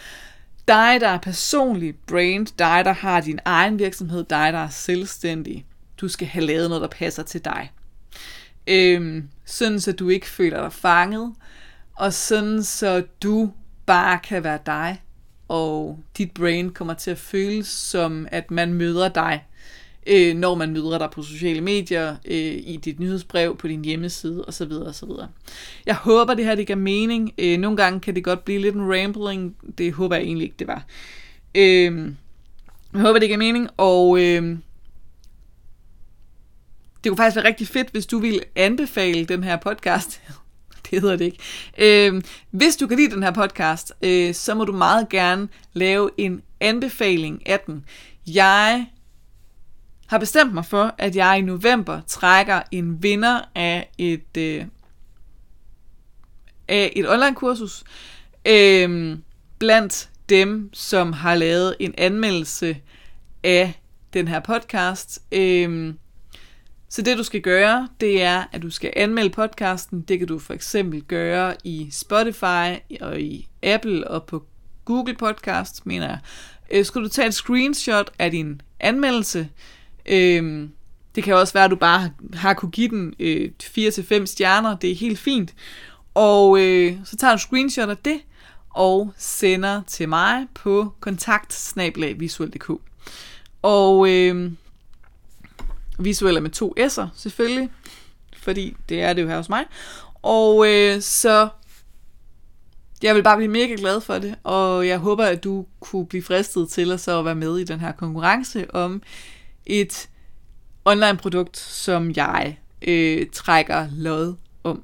Dig, 0.68 0.98
der 1.00 1.09
er 1.09 1.18
personlig 1.18 1.94
brand, 2.07 2.46
dig, 2.59 2.85
der 2.85 2.92
har 2.92 3.20
din 3.20 3.38
egen 3.44 3.78
virksomhed, 3.78 4.24
dig, 4.24 4.52
der 4.52 4.59
er 4.59 4.68
selvstændig. 4.68 5.66
Du 6.00 6.09
skal 6.09 6.28
have 6.28 6.44
lavet 6.44 6.68
noget, 6.68 6.83
der 6.83 6.88
passer 6.88 7.22
til 7.22 7.44
dig. 7.44 7.72
Øhm, 8.66 9.28
sådan 9.44 9.81
så 9.81 9.92
du 9.92 10.09
ikke 10.09 10.26
føler 10.26 10.61
dig 10.61 10.72
fanget, 10.72 11.35
og 11.94 12.12
sådan 12.12 12.62
så 12.62 13.02
du 13.22 13.50
bare 13.87 14.18
kan 14.18 14.44
være 14.44 14.59
dig 14.66 15.02
og 15.48 15.98
dit 16.18 16.30
brain 16.30 16.70
kommer 16.70 16.94
til 16.94 17.11
at 17.11 17.18
føles 17.18 17.66
som, 17.66 18.26
at 18.30 18.50
man 18.50 18.72
møder 18.72 19.08
dig, 19.08 19.44
øh, 20.06 20.37
når 20.37 20.54
man 20.54 20.72
møder 20.72 20.98
dig 20.98 21.11
på 21.11 21.22
sociale 21.22 21.61
medier, 21.61 22.16
øh, 22.24 22.54
i 22.66 22.80
dit 22.84 23.00
nyhedsbrev, 23.00 23.56
på 23.56 23.68
din 23.68 23.84
hjemmeside 23.84 24.44
osv. 24.48 24.72
osv. 24.72 25.11
Jeg 25.87 25.94
håber, 25.94 26.34
det 26.34 26.44
her 26.44 26.54
det 26.54 26.66
giver 26.66 26.76
mening. 26.76 27.32
Øh, 27.38 27.58
nogle 27.58 27.76
gange 27.76 28.00
kan 28.00 28.14
det 28.14 28.24
godt 28.24 28.44
blive 28.44 28.61
lidt 28.61 28.74
en 28.74 28.92
rambling. 28.94 29.56
Det 29.78 29.92
håber 29.92 30.16
jeg 30.16 30.24
egentlig 30.24 30.44
ikke, 30.44 30.56
det 30.58 30.66
var. 30.66 30.84
Øh, 31.54 32.12
jeg 32.92 33.00
håber, 33.00 33.18
det 33.18 33.28
giver 33.28 33.38
mening, 33.38 33.68
og 33.76 34.18
øh, 34.18 34.58
det 37.04 37.11
kunne 37.11 37.16
faktisk 37.16 37.37
være 37.37 37.46
rigtig 37.46 37.68
fedt, 37.68 37.90
hvis 37.90 38.06
du 38.06 38.18
ville 38.18 38.40
anbefale 38.56 39.24
den 39.24 39.44
her 39.44 39.56
podcast 39.56 40.22
det 40.90 41.00
hedder 41.00 41.16
det 41.16 41.24
ikke. 41.24 41.38
Øh, 41.78 42.22
hvis 42.50 42.76
du 42.76 42.86
kan 42.86 42.96
lide 42.96 43.14
den 43.14 43.22
her 43.22 43.30
podcast, 43.30 43.92
øh, 44.02 44.34
så 44.34 44.54
må 44.54 44.64
du 44.64 44.72
meget 44.72 45.08
gerne 45.08 45.48
lave 45.72 46.10
en 46.16 46.42
anbefaling 46.60 47.48
af 47.48 47.60
den. 47.60 47.84
Jeg 48.26 48.86
har 50.06 50.18
bestemt 50.18 50.54
mig 50.54 50.64
for, 50.64 50.94
at 50.98 51.16
jeg 51.16 51.38
i 51.38 51.42
november 51.42 52.00
trækker 52.06 52.62
en 52.70 53.02
vinder 53.02 53.40
af 53.54 53.90
et, 53.98 54.36
øh, 54.38 54.64
af 56.68 56.92
et 56.96 57.10
online-kursus 57.10 57.84
øh, 58.46 59.18
blandt 59.58 60.10
dem, 60.28 60.70
som 60.72 61.12
har 61.12 61.34
lavet 61.34 61.76
en 61.80 61.94
anmeldelse 61.98 62.76
af 63.44 63.80
den 64.12 64.28
her 64.28 64.40
podcast. 64.40 65.22
Øh, 65.32 65.94
så 66.88 67.03
det 67.03 67.18
du 67.18 67.22
skal 67.22 67.40
gøre, 67.40 67.88
det 68.01 68.22
er, 68.22 68.44
at 68.53 68.62
du 68.62 68.70
skal 68.70 68.92
anmelde 68.96 69.31
podcasten. 69.31 70.01
Det 70.01 70.18
kan 70.18 70.29
du 70.29 70.38
for 70.38 70.55
eksempel 70.55 71.03
gøre 71.03 71.55
i 71.64 71.88
Spotify 71.92 72.94
og 73.01 73.20
i 73.20 73.48
Apple 73.62 74.09
og 74.09 74.24
på 74.24 74.44
Google 74.85 75.14
Podcast, 75.14 75.87
mener 75.87 76.07
jeg. 76.07 76.18
Øh, 76.70 76.85
skal 76.85 77.03
du 77.03 77.09
tage 77.09 77.29
et 77.29 77.35
screenshot 77.35 78.11
af 78.18 78.31
din 78.31 78.61
anmeldelse? 78.81 79.48
Øh, 80.07 80.68
det 81.14 81.24
kan 81.24 81.35
også 81.35 81.53
være, 81.53 81.64
at 81.64 81.70
du 81.70 81.77
bare 81.77 82.11
har 82.35 82.55
kunne 82.55 82.70
give 82.70 82.88
den 82.88 83.14
øh, 83.18 83.51
4-5 83.62 84.27
stjerner. 84.27 84.77
Det 84.77 84.90
er 84.90 84.94
helt 84.94 85.18
fint. 85.18 85.55
Og 86.14 86.61
øh, 86.61 86.96
så 87.05 87.16
tager 87.16 87.33
du 87.33 87.38
screenshot 87.38 87.88
af 87.88 87.96
det 87.96 88.20
og 88.70 89.12
sender 89.16 89.83
til 89.87 90.09
mig 90.09 90.46
på 90.55 90.92
kontakt 91.01 91.74
Og 93.62 94.11
øh, 94.11 94.53
visuelle 95.98 96.40
med 96.40 96.50
to 96.50 96.74
s'er, 96.78 97.06
selvfølgelig. 97.16 97.70
Fordi 98.37 98.76
det 98.88 99.02
er 99.02 99.12
det 99.12 99.22
jo 99.22 99.28
her 99.28 99.37
hos 99.37 99.48
mig. 99.48 99.64
Og 100.22 100.68
øh, 100.68 101.00
så 101.00 101.48
jeg 103.02 103.14
vil 103.14 103.22
bare 103.22 103.37
blive 103.37 103.50
mega 103.50 103.74
glad 103.78 104.00
for 104.00 104.18
det, 104.18 104.34
og 104.42 104.88
jeg 104.88 104.98
håber, 104.98 105.24
at 105.24 105.44
du 105.44 105.66
kunne 105.80 106.06
blive 106.06 106.22
fristet 106.22 106.68
til 106.68 106.92
at 106.92 107.00
så 107.00 107.22
være 107.22 107.34
med 107.34 107.58
i 107.58 107.64
den 107.64 107.80
her 107.80 107.92
konkurrence 107.92 108.74
om 108.74 109.02
et 109.66 110.08
online 110.84 111.16
produkt, 111.16 111.56
som 111.56 112.12
jeg 112.16 112.58
øh, 112.82 113.26
trækker 113.32 113.88
lod 113.92 114.34
om. 114.64 114.82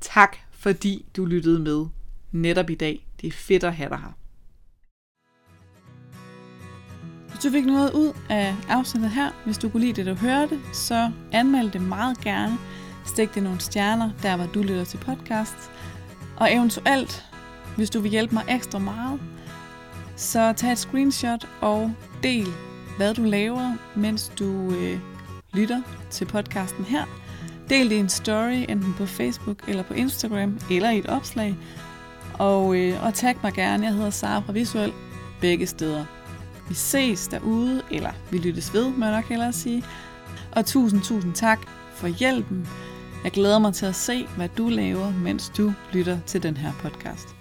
Tak 0.00 0.36
fordi 0.50 1.06
du 1.16 1.24
lyttede 1.24 1.58
med 1.58 1.86
netop 2.32 2.70
i 2.70 2.74
dag. 2.74 3.06
Det 3.20 3.26
er 3.26 3.32
fedt 3.32 3.64
at 3.64 3.74
have 3.74 3.88
dig 3.88 3.98
her. 3.98 4.16
Hvis 7.36 7.44
du 7.44 7.50
fik 7.50 7.66
noget 7.66 7.92
ud 7.92 8.12
af 8.28 8.54
afsnittet 8.68 9.10
her, 9.10 9.30
hvis 9.44 9.58
du 9.58 9.68
kunne 9.68 9.80
lide 9.80 9.92
det, 9.92 10.06
du 10.06 10.14
hørte, 10.14 10.60
så 10.72 11.10
anmeld 11.32 11.70
det 11.70 11.80
meget 11.80 12.20
gerne. 12.20 12.58
Stik 13.06 13.34
det 13.34 13.42
nogle 13.42 13.60
stjerner, 13.60 14.10
der 14.22 14.36
hvor 14.36 14.46
du 14.46 14.62
lytter 14.62 14.84
til 14.84 14.98
podcast. 14.98 15.54
Og 16.36 16.54
eventuelt, 16.54 17.24
hvis 17.76 17.90
du 17.90 18.00
vil 18.00 18.10
hjælpe 18.10 18.34
mig 18.34 18.44
ekstra 18.48 18.78
meget, 18.78 19.20
så 20.16 20.52
tag 20.52 20.72
et 20.72 20.78
screenshot 20.78 21.48
og 21.60 21.92
del, 22.22 22.46
hvad 22.96 23.14
du 23.14 23.22
laver, 23.22 23.74
mens 23.94 24.32
du 24.38 24.74
øh, 24.74 24.98
lytter 25.54 25.82
til 26.10 26.24
podcasten 26.24 26.84
her. 26.84 27.04
Del 27.68 27.90
det 27.90 27.96
i 27.96 27.98
en 27.98 28.08
story, 28.08 28.64
enten 28.68 28.94
på 28.98 29.06
Facebook 29.06 29.68
eller 29.68 29.82
på 29.82 29.94
Instagram, 29.94 30.58
eller 30.70 30.90
i 30.90 30.98
et 30.98 31.06
opslag. 31.06 31.56
Og, 32.38 32.76
øh, 32.76 33.04
og 33.04 33.14
tag 33.14 33.36
mig 33.42 33.52
gerne, 33.52 33.86
jeg 33.86 33.94
hedder 33.94 34.10
Sara 34.10 34.40
fra 34.40 34.52
Visuel, 34.52 34.92
begge 35.40 35.66
steder. 35.66 36.15
Vi 36.68 36.74
ses 36.74 37.28
derude, 37.28 37.82
eller 37.90 38.10
vi 38.30 38.38
lyttes 38.38 38.74
ved, 38.74 38.90
må 38.90 39.04
jeg 39.04 39.14
nok 39.14 39.28
hellere 39.28 39.52
sige. 39.52 39.84
Og 40.52 40.66
tusind, 40.66 41.02
tusind 41.02 41.34
tak 41.34 41.60
for 41.94 42.08
hjælpen. 42.08 42.68
Jeg 43.24 43.32
glæder 43.32 43.58
mig 43.58 43.74
til 43.74 43.86
at 43.86 43.94
se, 43.94 44.26
hvad 44.36 44.48
du 44.48 44.68
laver, 44.68 45.12
mens 45.12 45.52
du 45.56 45.72
lytter 45.92 46.18
til 46.26 46.42
den 46.42 46.56
her 46.56 46.72
podcast. 46.72 47.35